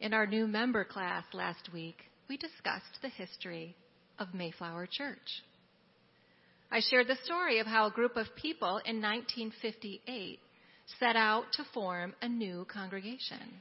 In 0.00 0.12
our 0.12 0.26
new 0.26 0.48
member 0.48 0.82
class 0.82 1.22
last 1.32 1.72
week, 1.72 1.98
we 2.28 2.36
discussed 2.36 2.98
the 3.00 3.08
history 3.08 3.76
of 4.18 4.34
Mayflower 4.34 4.88
Church. 4.90 5.44
I 6.72 6.80
shared 6.80 7.06
the 7.06 7.18
story 7.22 7.60
of 7.60 7.68
how 7.68 7.86
a 7.86 7.92
group 7.92 8.16
of 8.16 8.26
people 8.34 8.80
in 8.84 9.00
1958 9.00 10.40
set 10.98 11.14
out 11.14 11.44
to 11.52 11.64
form 11.72 12.12
a 12.20 12.28
new 12.28 12.66
congregation. 12.68 13.60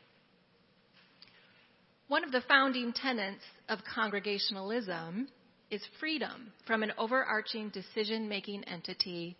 One 2.08 2.24
of 2.24 2.32
the 2.32 2.42
founding 2.48 2.92
tenets 2.92 3.44
of 3.70 3.78
Congregationalism 3.94 5.28
is 5.70 5.84
freedom 6.00 6.54
from 6.66 6.82
an 6.82 6.94
overarching 6.98 7.70
decision 7.70 8.28
making 8.28 8.64
entity 8.64 9.38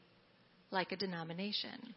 like 0.74 0.92
a 0.92 0.98
denomination. 0.98 1.96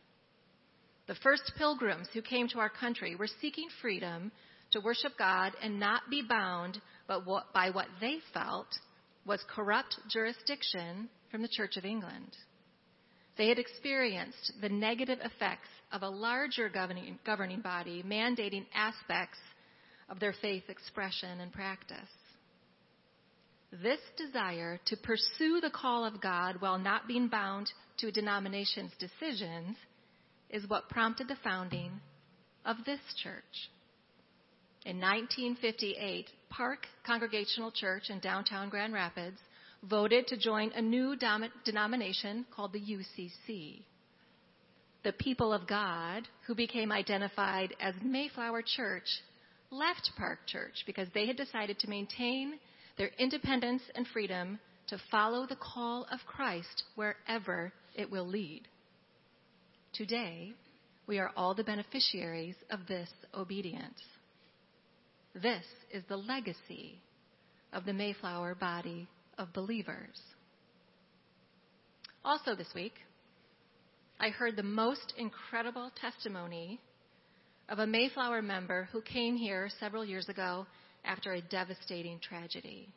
The 1.08 1.16
first 1.16 1.52
pilgrims 1.56 2.08
who 2.12 2.22
came 2.22 2.48
to 2.48 2.58
our 2.58 2.68
country 2.68 3.16
were 3.16 3.28
seeking 3.40 3.68
freedom 3.80 4.30
to 4.72 4.80
worship 4.80 5.12
God 5.18 5.52
and 5.62 5.80
not 5.80 6.02
be 6.10 6.22
bound 6.22 6.80
by 7.08 7.70
what 7.70 7.86
they 8.00 8.18
felt 8.34 8.68
was 9.24 9.42
corrupt 9.48 9.96
jurisdiction 10.08 11.08
from 11.30 11.42
the 11.42 11.48
Church 11.48 11.76
of 11.76 11.84
England. 11.84 12.36
They 13.36 13.48
had 13.48 13.58
experienced 13.58 14.52
the 14.60 14.68
negative 14.68 15.18
effects 15.20 15.68
of 15.92 16.02
a 16.02 16.08
larger 16.08 16.68
governing, 16.68 17.18
governing 17.24 17.60
body 17.60 18.02
mandating 18.06 18.66
aspects 18.74 19.38
of 20.08 20.20
their 20.20 20.34
faith 20.40 20.64
expression 20.68 21.40
and 21.40 21.52
practice. 21.52 21.98
This 23.72 24.00
desire 24.16 24.78
to 24.86 24.96
pursue 24.96 25.60
the 25.60 25.70
call 25.70 26.04
of 26.04 26.20
God 26.20 26.60
while 26.60 26.78
not 26.78 27.08
being 27.08 27.28
bound 27.28 27.70
to 27.98 28.08
a 28.08 28.12
denomination's 28.12 28.92
decisions 28.98 29.76
is 30.50 30.68
what 30.68 30.88
prompted 30.88 31.28
the 31.28 31.36
founding 31.42 31.90
of 32.64 32.76
this 32.84 33.00
church. 33.22 33.70
In 34.84 35.00
1958, 35.00 36.30
Park 36.48 36.86
Congregational 37.04 37.72
Church 37.72 38.08
in 38.08 38.20
downtown 38.20 38.68
Grand 38.68 38.92
Rapids 38.92 39.38
voted 39.82 40.28
to 40.28 40.36
join 40.36 40.70
a 40.72 40.80
new 40.80 41.16
dom- 41.16 41.50
denomination 41.64 42.46
called 42.54 42.72
the 42.72 42.80
UCC. 42.80 43.82
The 45.02 45.12
people 45.12 45.52
of 45.52 45.66
God, 45.66 46.28
who 46.46 46.54
became 46.54 46.92
identified 46.92 47.74
as 47.80 47.94
Mayflower 48.02 48.62
Church, 48.62 49.08
left 49.70 50.12
Park 50.16 50.40
Church 50.46 50.84
because 50.86 51.08
they 51.14 51.26
had 51.26 51.36
decided 51.36 51.78
to 51.80 51.90
maintain 51.90 52.58
their 52.96 53.10
independence 53.18 53.82
and 53.94 54.06
freedom 54.08 54.58
to 54.88 55.00
follow 55.10 55.46
the 55.46 55.56
call 55.56 56.06
of 56.10 56.20
Christ 56.26 56.84
wherever 56.94 57.72
it 57.94 58.10
will 58.10 58.26
lead. 58.26 58.62
Today, 59.92 60.52
we 61.06 61.18
are 61.18 61.30
all 61.36 61.54
the 61.54 61.64
beneficiaries 61.64 62.56
of 62.70 62.86
this 62.86 63.08
obedience. 63.34 64.00
This 65.34 65.64
is 65.92 66.02
the 66.08 66.16
legacy 66.16 67.00
of 67.72 67.84
the 67.84 67.92
Mayflower 67.92 68.54
body 68.54 69.06
of 69.38 69.52
believers. 69.52 70.18
Also, 72.24 72.54
this 72.54 72.72
week, 72.74 72.94
I 74.18 74.30
heard 74.30 74.56
the 74.56 74.62
most 74.62 75.12
incredible 75.18 75.90
testimony 76.00 76.80
of 77.68 77.78
a 77.78 77.86
Mayflower 77.86 78.42
member 78.42 78.88
who 78.92 79.02
came 79.02 79.36
here 79.36 79.68
several 79.78 80.04
years 80.04 80.28
ago 80.28 80.66
after 81.06 81.32
a 81.32 81.40
devastating 81.40 82.18
tragedy. 82.20 82.88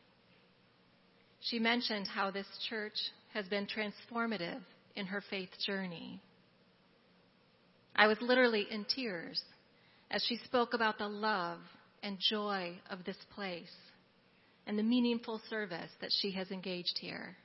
She 1.41 1.59
mentioned 1.59 2.07
how 2.07 2.31
this 2.31 2.47
church 2.69 2.97
has 3.33 3.45
been 3.47 3.67
transformative 3.67 4.61
in 4.95 5.05
her 5.05 5.23
faith 5.29 5.49
journey. 5.65 6.21
I 7.95 8.07
was 8.07 8.17
literally 8.21 8.67
in 8.69 8.85
tears 8.85 9.41
as 10.11 10.23
she 10.27 10.37
spoke 10.37 10.73
about 10.73 10.97
the 10.97 11.07
love 11.07 11.59
and 12.03 12.17
joy 12.19 12.73
of 12.89 13.03
this 13.03 13.17
place 13.35 13.73
and 14.67 14.77
the 14.77 14.83
meaningful 14.83 15.41
service 15.49 15.91
that 16.01 16.11
she 16.21 16.31
has 16.31 16.51
engaged 16.51 16.97
here. 16.99 17.35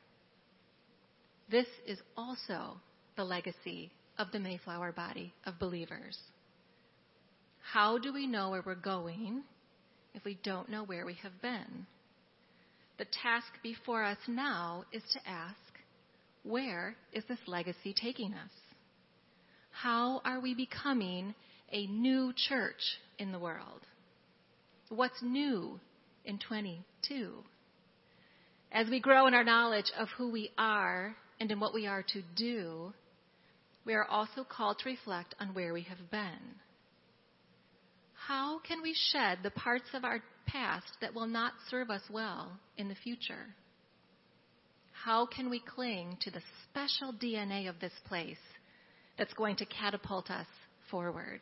This 1.50 1.66
is 1.86 1.98
also 2.16 2.80
the 3.16 3.24
legacy 3.24 3.90
of 4.18 4.28
the 4.32 4.38
Mayflower 4.38 4.92
body 4.92 5.32
of 5.46 5.58
believers. 5.58 6.18
How 7.72 7.98
do 7.98 8.12
we 8.12 8.26
know 8.26 8.50
where 8.50 8.62
we're 8.64 8.74
going 8.74 9.42
if 10.14 10.24
we 10.24 10.38
don't 10.42 10.68
know 10.68 10.84
where 10.84 11.04
we 11.04 11.14
have 11.22 11.42
been. 11.42 11.86
The 12.98 13.06
task 13.22 13.46
before 13.62 14.04
us 14.04 14.18
now 14.28 14.84
is 14.92 15.02
to 15.12 15.28
ask, 15.28 15.56
where 16.44 16.96
is 17.12 17.24
this 17.28 17.38
legacy 17.46 17.94
taking 18.00 18.32
us? 18.34 18.50
How 19.70 20.20
are 20.24 20.40
we 20.40 20.54
becoming 20.54 21.34
a 21.72 21.86
new 21.86 22.32
church 22.48 22.98
in 23.18 23.32
the 23.32 23.38
world? 23.38 23.80
What's 24.88 25.20
new 25.22 25.80
in 26.24 26.38
22? 26.38 27.32
As 28.70 28.88
we 28.88 29.00
grow 29.00 29.26
in 29.26 29.34
our 29.34 29.44
knowledge 29.44 29.90
of 29.98 30.08
who 30.16 30.30
we 30.30 30.50
are 30.56 31.16
and 31.40 31.50
in 31.50 31.58
what 31.58 31.74
we 31.74 31.86
are 31.86 32.04
to 32.12 32.22
do, 32.36 32.92
we 33.84 33.94
are 33.94 34.04
also 34.04 34.44
called 34.48 34.78
to 34.78 34.88
reflect 34.88 35.34
on 35.40 35.54
where 35.54 35.72
we 35.72 35.82
have 35.82 36.10
been. 36.10 36.54
How 38.27 38.59
can 38.61 38.81
we 38.81 38.97
shed 39.12 39.41
the 39.43 39.51
parts 39.51 39.89
of 39.93 40.03
our 40.03 40.20
past 40.47 40.97
that 41.03 41.14
will 41.14 41.27
not 41.27 41.53
serve 41.68 41.91
us 41.91 42.03
well 42.11 42.53
in 42.79 42.89
the 42.89 42.95
future? 42.95 43.55
How 44.93 45.27
can 45.27 45.51
we 45.51 45.61
cling 45.61 46.16
to 46.22 46.31
the 46.31 46.41
special 46.64 47.12
DNA 47.12 47.68
of 47.68 47.79
this 47.81 47.93
place 48.07 48.39
that's 49.18 49.35
going 49.35 49.57
to 49.57 49.66
catapult 49.66 50.31
us 50.31 50.47
forward? 50.91 51.41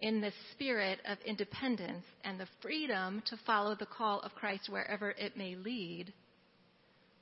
In 0.00 0.20
the 0.20 0.32
spirit 0.52 0.98
of 1.06 1.18
independence 1.24 2.04
and 2.24 2.40
the 2.40 2.48
freedom 2.60 3.22
to 3.26 3.38
follow 3.46 3.76
the 3.76 3.86
call 3.86 4.20
of 4.20 4.34
Christ 4.34 4.68
wherever 4.68 5.10
it 5.10 5.36
may 5.36 5.54
lead, 5.54 6.12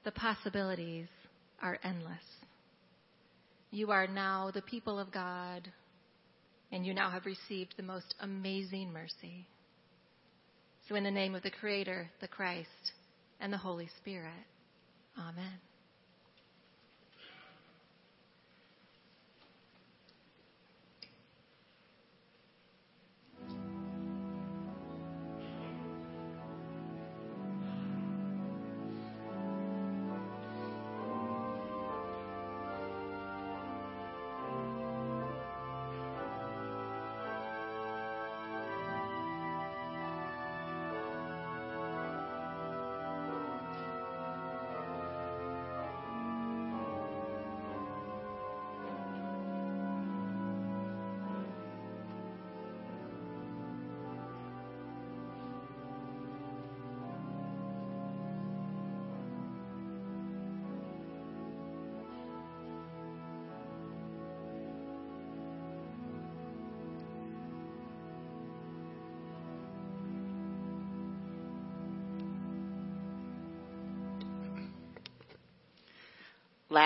the 0.05 0.13
possibilities 0.13 1.09
are 1.61 1.79
endless. 1.85 2.25
You 3.71 3.91
are 3.91 4.07
now 4.07 4.51
the 4.55 4.63
people 4.63 4.99
of 4.99 5.13
God, 5.13 5.71
and 6.77 6.85
you 6.85 6.93
now 6.93 7.11
have 7.11 7.25
received 7.25 7.73
the 7.79 7.83
most 7.83 8.15
amazing 8.21 8.93
mercy. 8.93 9.49
So, 10.87 10.95
in 10.95 11.05
the 11.05 11.11
name 11.11 11.35
of 11.35 11.43
the 11.43 11.51
Creator, 11.51 12.11
the 12.21 12.29
Christ, 12.29 12.69
and 13.41 13.51
the 13.51 13.57
Holy 13.57 13.89
Spirit, 13.99 14.45
Amen. 15.19 15.59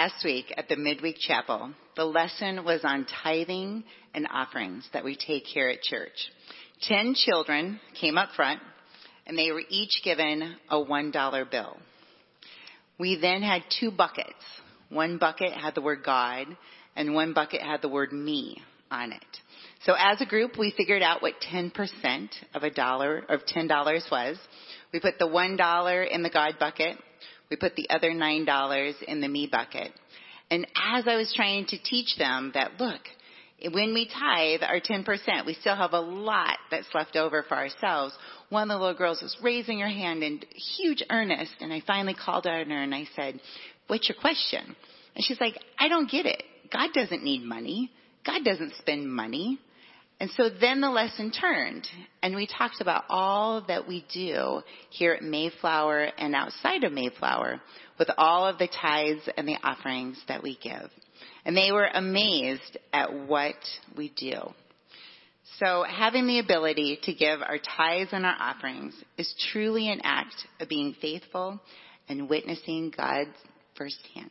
Last 0.00 0.24
week 0.24 0.54
at 0.56 0.66
the 0.66 0.78
midweek 0.78 1.16
chapel, 1.18 1.74
the 1.94 2.06
lesson 2.06 2.64
was 2.64 2.80
on 2.84 3.06
tithing 3.22 3.84
and 4.14 4.26
offerings 4.32 4.88
that 4.94 5.04
we 5.04 5.14
take 5.14 5.44
here 5.44 5.68
at 5.68 5.82
church. 5.82 6.32
Ten 6.80 7.14
children 7.14 7.78
came 8.00 8.16
up 8.16 8.30
front 8.34 8.60
and 9.26 9.36
they 9.36 9.52
were 9.52 9.60
each 9.68 10.00
given 10.02 10.56
a 10.70 10.80
one 10.80 11.10
dollar 11.10 11.44
bill. 11.44 11.76
We 12.98 13.18
then 13.20 13.42
had 13.42 13.60
two 13.78 13.90
buckets. 13.90 14.42
One 14.88 15.18
bucket 15.18 15.52
had 15.52 15.74
the 15.74 15.82
word 15.82 16.02
God 16.02 16.46
and 16.96 17.12
one 17.12 17.34
bucket 17.34 17.60
had 17.60 17.82
the 17.82 17.90
word 17.90 18.10
me 18.10 18.62
on 18.90 19.12
it. 19.12 19.22
So 19.84 19.92
as 19.98 20.18
a 20.22 20.26
group, 20.26 20.52
we 20.58 20.72
figured 20.74 21.02
out 21.02 21.20
what 21.20 21.34
10% 21.52 21.72
of 22.54 22.62
a 22.62 22.70
dollar, 22.70 23.18
of 23.28 23.40
$10 23.44 23.68
was. 24.10 24.38
We 24.94 25.00
put 25.00 25.18
the 25.18 25.28
$1 25.28 26.10
in 26.10 26.22
the 26.22 26.30
God 26.30 26.54
bucket 26.58 26.96
we 27.50 27.56
put 27.56 27.74
the 27.76 27.90
other 27.90 28.12
$9 28.12 29.02
in 29.02 29.20
the 29.20 29.28
me 29.28 29.48
bucket. 29.50 29.92
And 30.50 30.66
as 30.76 31.06
I 31.06 31.16
was 31.16 31.32
trying 31.34 31.66
to 31.66 31.78
teach 31.82 32.16
them 32.16 32.52
that, 32.54 32.80
look, 32.80 33.00
when 33.72 33.92
we 33.92 34.08
tithe 34.08 34.62
our 34.62 34.80
10%, 34.80 35.46
we 35.46 35.54
still 35.54 35.76
have 35.76 35.92
a 35.92 36.00
lot 36.00 36.56
that's 36.70 36.86
left 36.94 37.16
over 37.16 37.44
for 37.46 37.56
ourselves. 37.56 38.14
One 38.48 38.70
of 38.70 38.76
the 38.76 38.78
little 38.78 38.98
girls 38.98 39.20
was 39.20 39.36
raising 39.42 39.80
her 39.80 39.88
hand 39.88 40.22
in 40.22 40.40
huge 40.78 41.02
earnest, 41.10 41.54
and 41.60 41.72
I 41.72 41.82
finally 41.86 42.14
called 42.14 42.46
on 42.46 42.70
her 42.70 42.82
and 42.82 42.94
I 42.94 43.06
said, 43.14 43.40
what's 43.86 44.08
your 44.08 44.18
question? 44.18 44.76
And 45.14 45.24
she's 45.24 45.40
like, 45.40 45.58
I 45.78 45.88
don't 45.88 46.10
get 46.10 46.26
it. 46.26 46.42
God 46.72 46.90
doesn't 46.94 47.22
need 47.22 47.42
money. 47.42 47.90
God 48.24 48.44
doesn't 48.44 48.74
spend 48.76 49.12
money. 49.12 49.58
And 50.20 50.30
so 50.32 50.50
then 50.50 50.82
the 50.82 50.90
lesson 50.90 51.32
turned 51.32 51.88
and 52.22 52.36
we 52.36 52.46
talked 52.46 52.82
about 52.82 53.04
all 53.08 53.64
that 53.68 53.88
we 53.88 54.04
do 54.12 54.60
here 54.90 55.14
at 55.14 55.22
Mayflower 55.22 56.10
and 56.18 56.34
outside 56.34 56.84
of 56.84 56.92
Mayflower 56.92 57.58
with 57.98 58.10
all 58.18 58.46
of 58.46 58.58
the 58.58 58.68
tithes 58.68 59.26
and 59.38 59.48
the 59.48 59.56
offerings 59.64 60.22
that 60.28 60.42
we 60.42 60.58
give. 60.62 60.90
And 61.46 61.56
they 61.56 61.72
were 61.72 61.86
amazed 61.86 62.76
at 62.92 63.26
what 63.26 63.56
we 63.96 64.12
do. 64.14 64.34
So 65.58 65.84
having 65.88 66.26
the 66.26 66.38
ability 66.38 67.00
to 67.04 67.14
give 67.14 67.40
our 67.40 67.58
tithes 67.58 68.10
and 68.12 68.26
our 68.26 68.36
offerings 68.38 68.94
is 69.16 69.34
truly 69.52 69.90
an 69.90 70.00
act 70.04 70.36
of 70.60 70.68
being 70.68 70.94
faithful 71.00 71.60
and 72.10 72.28
witnessing 72.28 72.92
God 72.94 73.26
firsthand. 73.74 74.30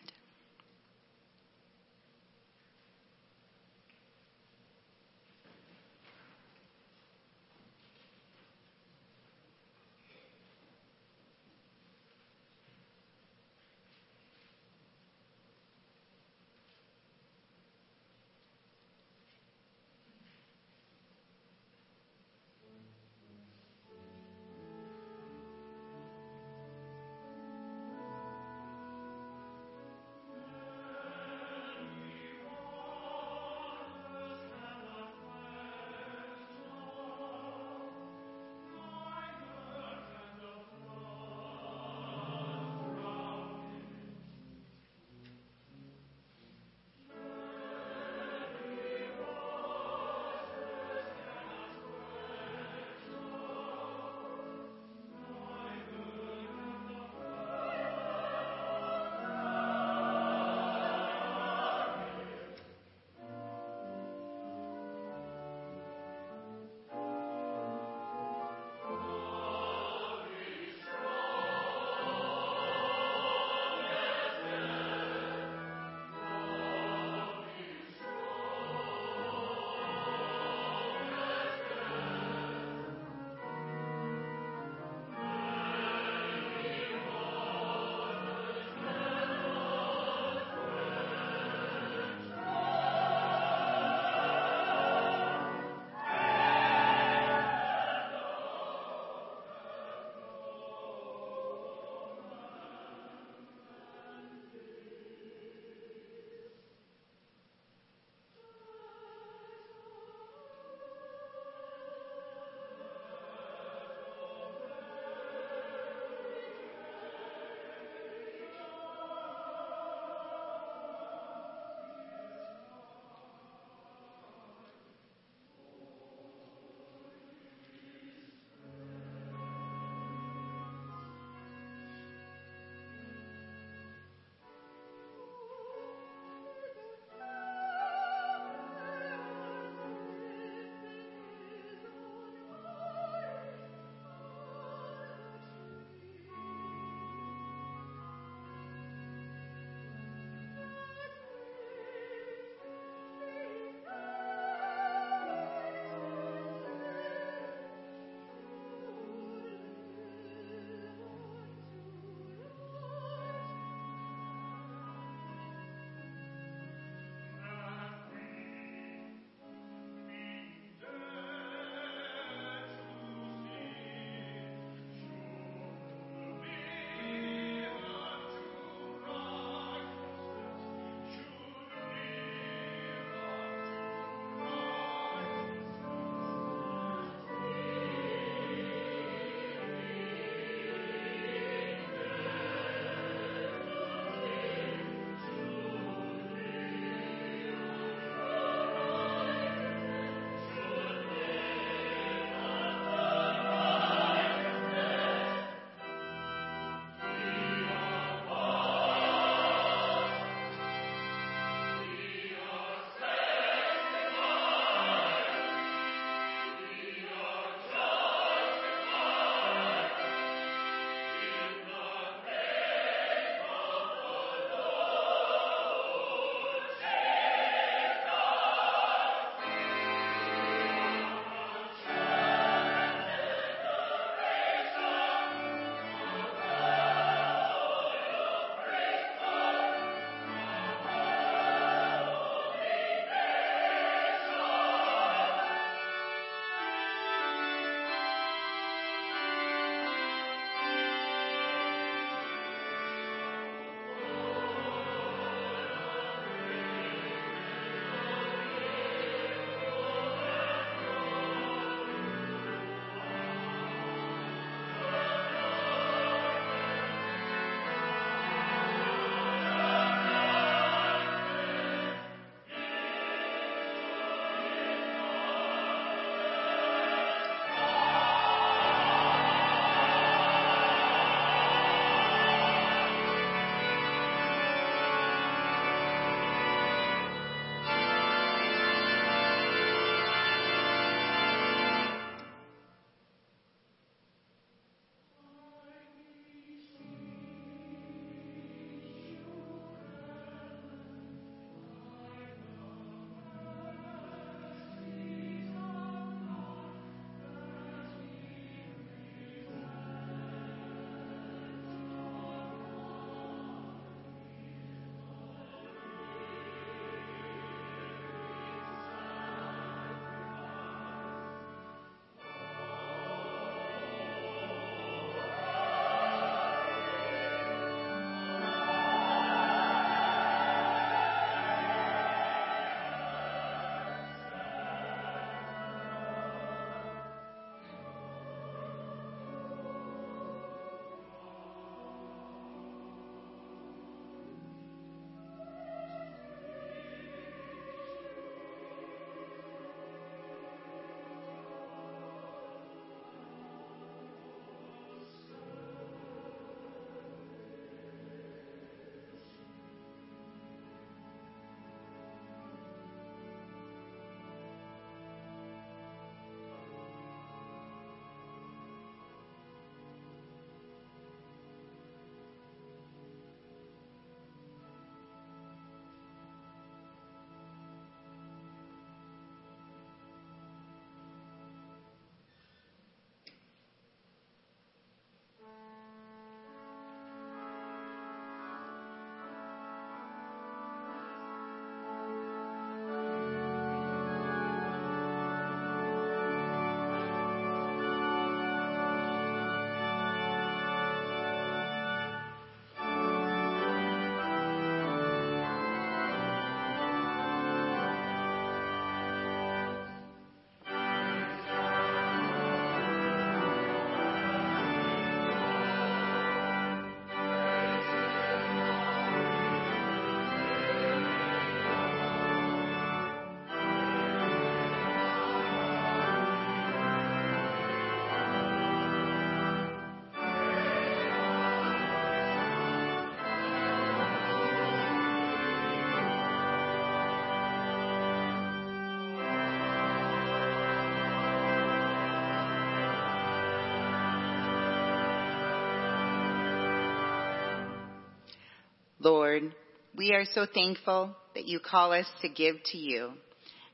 Lord, 449.00 449.56
we 449.96 450.14
are 450.14 450.26
so 450.26 450.46
thankful 450.54 451.16
that 451.34 451.46
you 451.46 451.60
call 451.60 451.94
us 451.94 452.06
to 452.22 452.28
give 452.28 452.58
to 452.72 452.78
you 452.78 453.12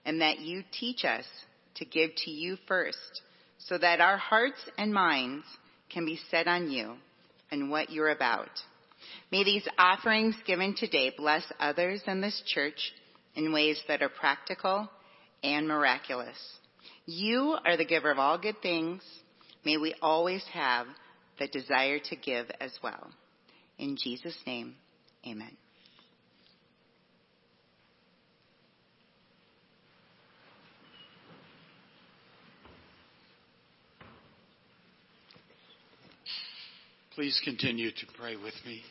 and 0.06 0.22
that 0.22 0.40
you 0.40 0.64
teach 0.72 1.04
us 1.04 1.26
to 1.76 1.86
give 1.86 2.12
to 2.26 2.32
you 2.32 2.58
first 2.68 3.22
so 3.58 3.78
that 3.78 4.02
our 4.02 4.18
hearts 4.18 4.60
and 4.78 4.94
minds 4.94 5.46
can 5.92 6.06
be 6.06 6.20
set 6.30 6.48
on 6.48 6.70
you 6.70 6.94
and 7.50 7.72
what 7.72 7.90
you're 7.90 8.12
about. 8.12 8.50
May 9.32 9.44
these 9.44 9.68
offerings 9.80 10.36
given 10.46 10.76
today 10.78 11.12
bless 11.18 11.44
others 11.60 12.02
in 12.06 12.22
this 12.22 12.44
church 12.46 12.94
in 13.36 13.52
ways 13.52 13.80
that 13.88 14.04
are 14.04 14.10
practical 14.10 14.88
and 15.44 15.68
miraculous. 15.68 16.38
You 17.08 17.58
are 17.66 17.78
the 17.78 17.86
giver 17.86 18.12
of 18.12 18.20
all 18.20 18.38
good 18.38 18.62
things. 18.62 19.02
May 19.66 19.78
we 19.78 19.96
always 20.04 20.44
have 20.54 20.86
the 21.40 21.48
desire 21.48 21.98
to 22.10 22.16
give 22.16 22.46
as 22.62 22.72
well. 22.84 23.10
In 23.80 23.98
Jesus' 24.02 24.38
name, 24.46 24.76
amen. 25.28 25.58
Please 37.16 37.40
continue 37.46 37.92
to 37.92 38.06
pray 38.20 38.36
with 38.36 38.54
me. 38.66 38.82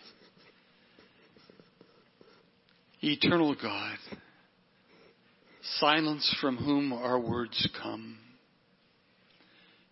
Eternal 3.03 3.55
God, 3.55 3.99
silence 5.79 6.35
from 6.41 6.57
whom 6.57 6.95
our 6.95 7.21
words 7.21 7.69
come, 7.83 8.17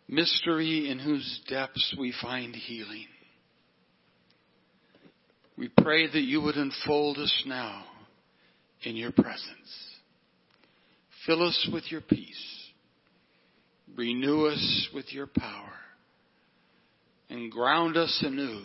mystery 0.08 0.88
in 0.88 0.98
whose 0.98 1.42
depths 1.46 1.94
we 1.98 2.14
find 2.22 2.54
healing. 2.54 3.04
We 5.56 5.68
pray 5.68 6.06
that 6.06 6.20
you 6.20 6.40
would 6.42 6.56
enfold 6.56 7.18
us 7.18 7.44
now 7.46 7.84
in 8.82 8.96
your 8.96 9.12
presence. 9.12 9.92
Fill 11.26 11.46
us 11.46 11.68
with 11.72 11.84
your 11.90 12.00
peace. 12.00 12.70
Renew 13.96 14.46
us 14.46 14.88
with 14.94 15.12
your 15.12 15.26
power. 15.26 15.74
And 17.28 17.50
ground 17.50 17.96
us 17.96 18.22
anew 18.26 18.62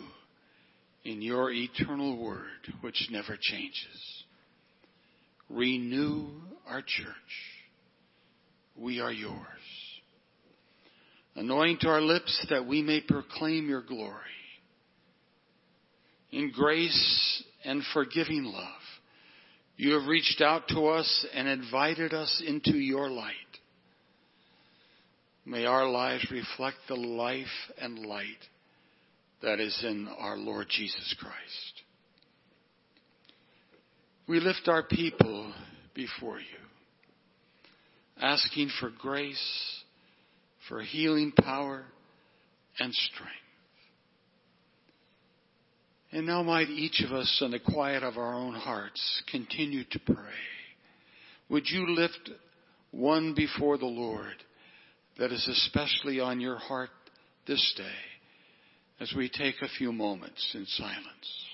in 1.04 1.22
your 1.22 1.50
eternal 1.50 2.22
word, 2.22 2.74
which 2.80 3.08
never 3.10 3.36
changes. 3.40 4.24
Renew 5.48 6.26
our 6.66 6.80
church. 6.80 7.14
We 8.76 9.00
are 9.00 9.12
yours. 9.12 9.38
Anoint 11.34 11.84
our 11.86 12.00
lips 12.00 12.46
that 12.50 12.66
we 12.66 12.82
may 12.82 13.00
proclaim 13.00 13.68
your 13.68 13.82
glory. 13.82 14.37
In 16.30 16.50
grace 16.50 17.42
and 17.64 17.82
forgiving 17.92 18.44
love, 18.44 18.64
you 19.76 19.94
have 19.94 20.08
reached 20.08 20.40
out 20.40 20.68
to 20.68 20.88
us 20.88 21.26
and 21.32 21.48
invited 21.48 22.12
us 22.12 22.42
into 22.46 22.76
your 22.76 23.08
light. 23.08 23.34
May 25.46 25.64
our 25.64 25.88
lives 25.88 26.26
reflect 26.30 26.76
the 26.88 26.96
life 26.96 27.46
and 27.80 28.04
light 28.04 28.24
that 29.40 29.60
is 29.60 29.82
in 29.82 30.08
our 30.18 30.36
Lord 30.36 30.66
Jesus 30.68 31.14
Christ. 31.18 31.82
We 34.26 34.40
lift 34.40 34.68
our 34.68 34.82
people 34.82 35.54
before 35.94 36.38
you, 36.38 36.44
asking 38.20 38.70
for 38.78 38.90
grace, 38.90 39.82
for 40.68 40.82
healing 40.82 41.32
power 41.32 41.84
and 42.78 42.92
strength. 42.92 43.37
And 46.10 46.26
now 46.26 46.42
might 46.42 46.70
each 46.70 47.02
of 47.04 47.12
us 47.12 47.42
in 47.44 47.50
the 47.50 47.58
quiet 47.58 48.02
of 48.02 48.16
our 48.16 48.34
own 48.34 48.54
hearts 48.54 49.22
continue 49.30 49.84
to 49.90 49.98
pray. 49.98 50.14
Would 51.50 51.68
you 51.68 51.94
lift 51.94 52.30
one 52.90 53.34
before 53.34 53.76
the 53.76 53.86
Lord 53.86 54.34
that 55.18 55.32
is 55.32 55.46
especially 55.46 56.20
on 56.20 56.40
your 56.40 56.56
heart 56.56 56.90
this 57.46 57.74
day 57.76 59.00
as 59.00 59.12
we 59.16 59.28
take 59.28 59.56
a 59.60 59.68
few 59.68 59.92
moments 59.92 60.50
in 60.54 60.64
silence? 60.66 61.47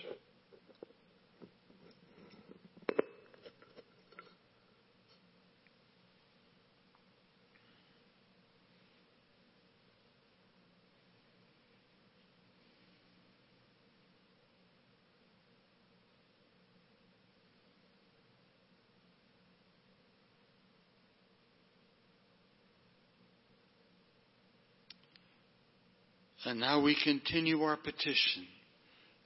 And 26.54 26.60
now 26.60 26.80
we 26.80 26.96
continue 27.02 27.62
our 27.62 27.76
petition 27.76 28.46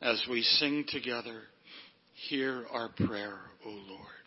as 0.01 0.24
we 0.31 0.41
sing 0.41 0.87
together, 0.89 1.43
Hear 2.31 2.64
our 2.72 2.89
prayer, 2.89 3.37
O 3.66 3.68
Lord. 3.68 4.18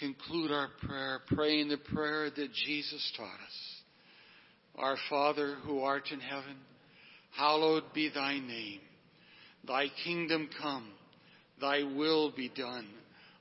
Conclude 0.00 0.50
our 0.50 0.68
prayer 0.86 1.20
praying 1.26 1.68
the 1.68 1.76
prayer 1.76 2.30
that 2.30 2.52
Jesus 2.66 3.12
taught 3.16 3.26
us. 3.26 3.82
Our 4.76 4.96
Father 5.08 5.56
who 5.64 5.80
art 5.80 6.10
in 6.10 6.20
heaven, 6.20 6.56
hallowed 7.36 7.84
be 7.94 8.10
thy 8.14 8.38
name. 8.38 8.80
Thy 9.66 9.86
kingdom 10.04 10.48
come, 10.60 10.88
thy 11.60 11.82
will 11.82 12.30
be 12.30 12.48
done 12.48 12.86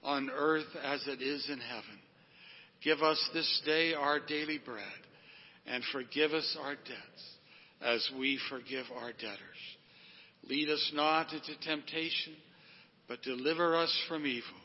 on 0.04 0.30
earth 0.34 0.68
as 0.84 1.06
it 1.08 1.22
is 1.22 1.48
in 1.50 1.60
heaven. 1.60 2.00
Give 2.84 3.02
us 3.02 3.30
this 3.34 3.62
day 3.66 3.94
our 3.94 4.20
daily 4.20 4.60
bread 4.64 4.84
and 5.66 5.84
forgive 5.92 6.32
us 6.32 6.58
our 6.62 6.76
debts 6.76 7.36
as 7.82 8.10
we 8.18 8.40
forgive 8.50 8.86
our 9.02 9.12
debtors. 9.12 9.38
Lead 10.48 10.70
us 10.70 10.92
not 10.94 11.34
into 11.34 11.60
temptation, 11.64 12.34
but 13.08 13.22
deliver 13.24 13.76
us 13.76 13.94
from 14.08 14.26
evil. 14.26 14.65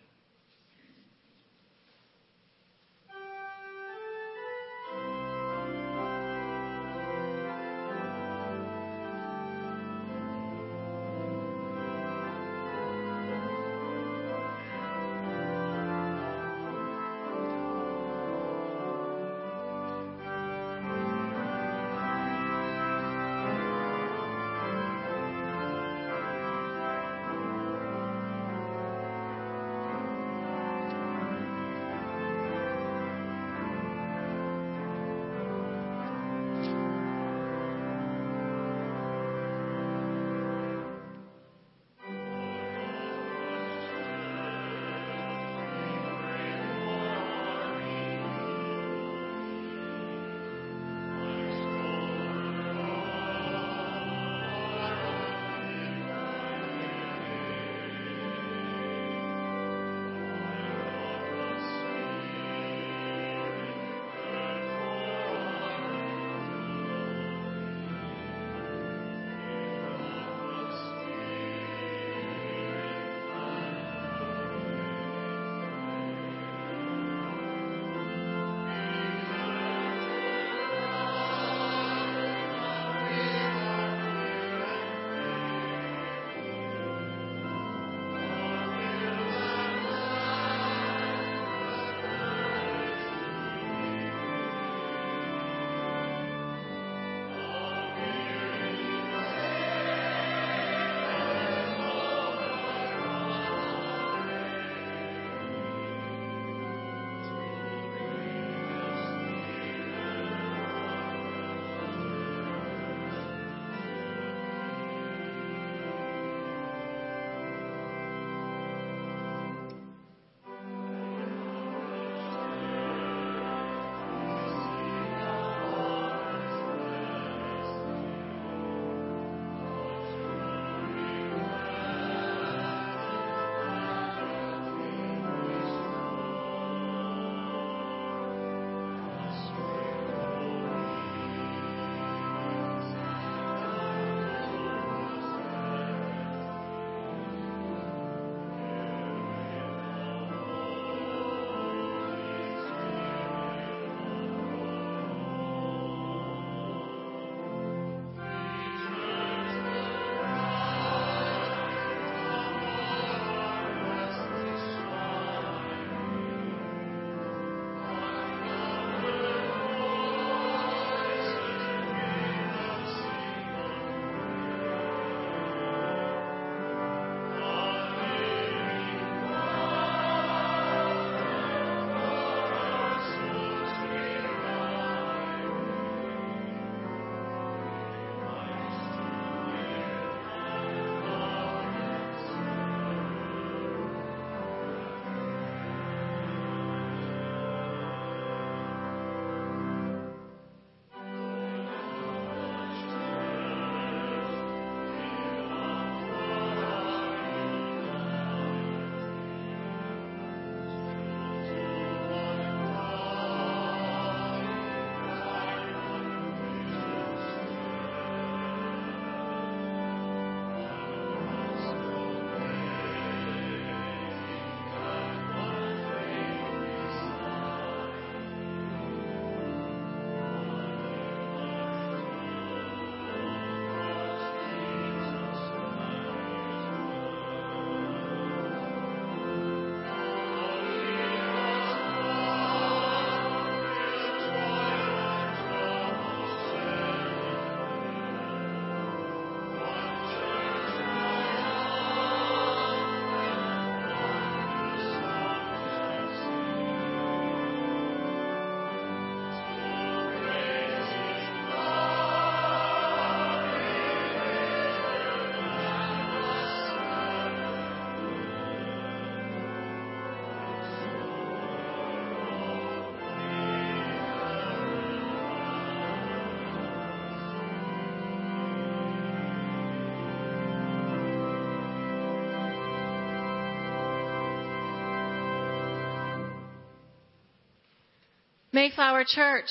Mayflower 288.53 289.05
Church, 289.07 289.49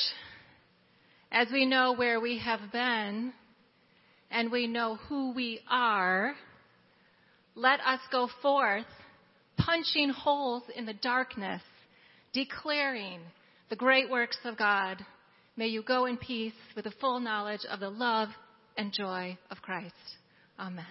as 1.32 1.48
we 1.50 1.64
know 1.64 1.94
where 1.94 2.20
we 2.20 2.38
have 2.38 2.60
been 2.70 3.32
and 4.30 4.52
we 4.52 4.66
know 4.66 4.96
who 5.08 5.32
we 5.32 5.60
are, 5.70 6.34
let 7.54 7.80
us 7.80 8.00
go 8.12 8.28
forth 8.42 8.84
punching 9.56 10.10
holes 10.10 10.64
in 10.76 10.84
the 10.84 10.92
darkness, 10.92 11.62
declaring 12.34 13.20
the 13.70 13.76
great 13.76 14.10
works 14.10 14.38
of 14.44 14.58
God. 14.58 14.98
May 15.56 15.68
you 15.68 15.82
go 15.82 16.04
in 16.04 16.18
peace 16.18 16.52
with 16.76 16.84
the 16.84 16.94
full 17.00 17.20
knowledge 17.20 17.64
of 17.70 17.80
the 17.80 17.90
love 17.90 18.28
and 18.76 18.92
joy 18.92 19.38
of 19.50 19.62
Christ. 19.62 19.94
Amen. 20.58 20.84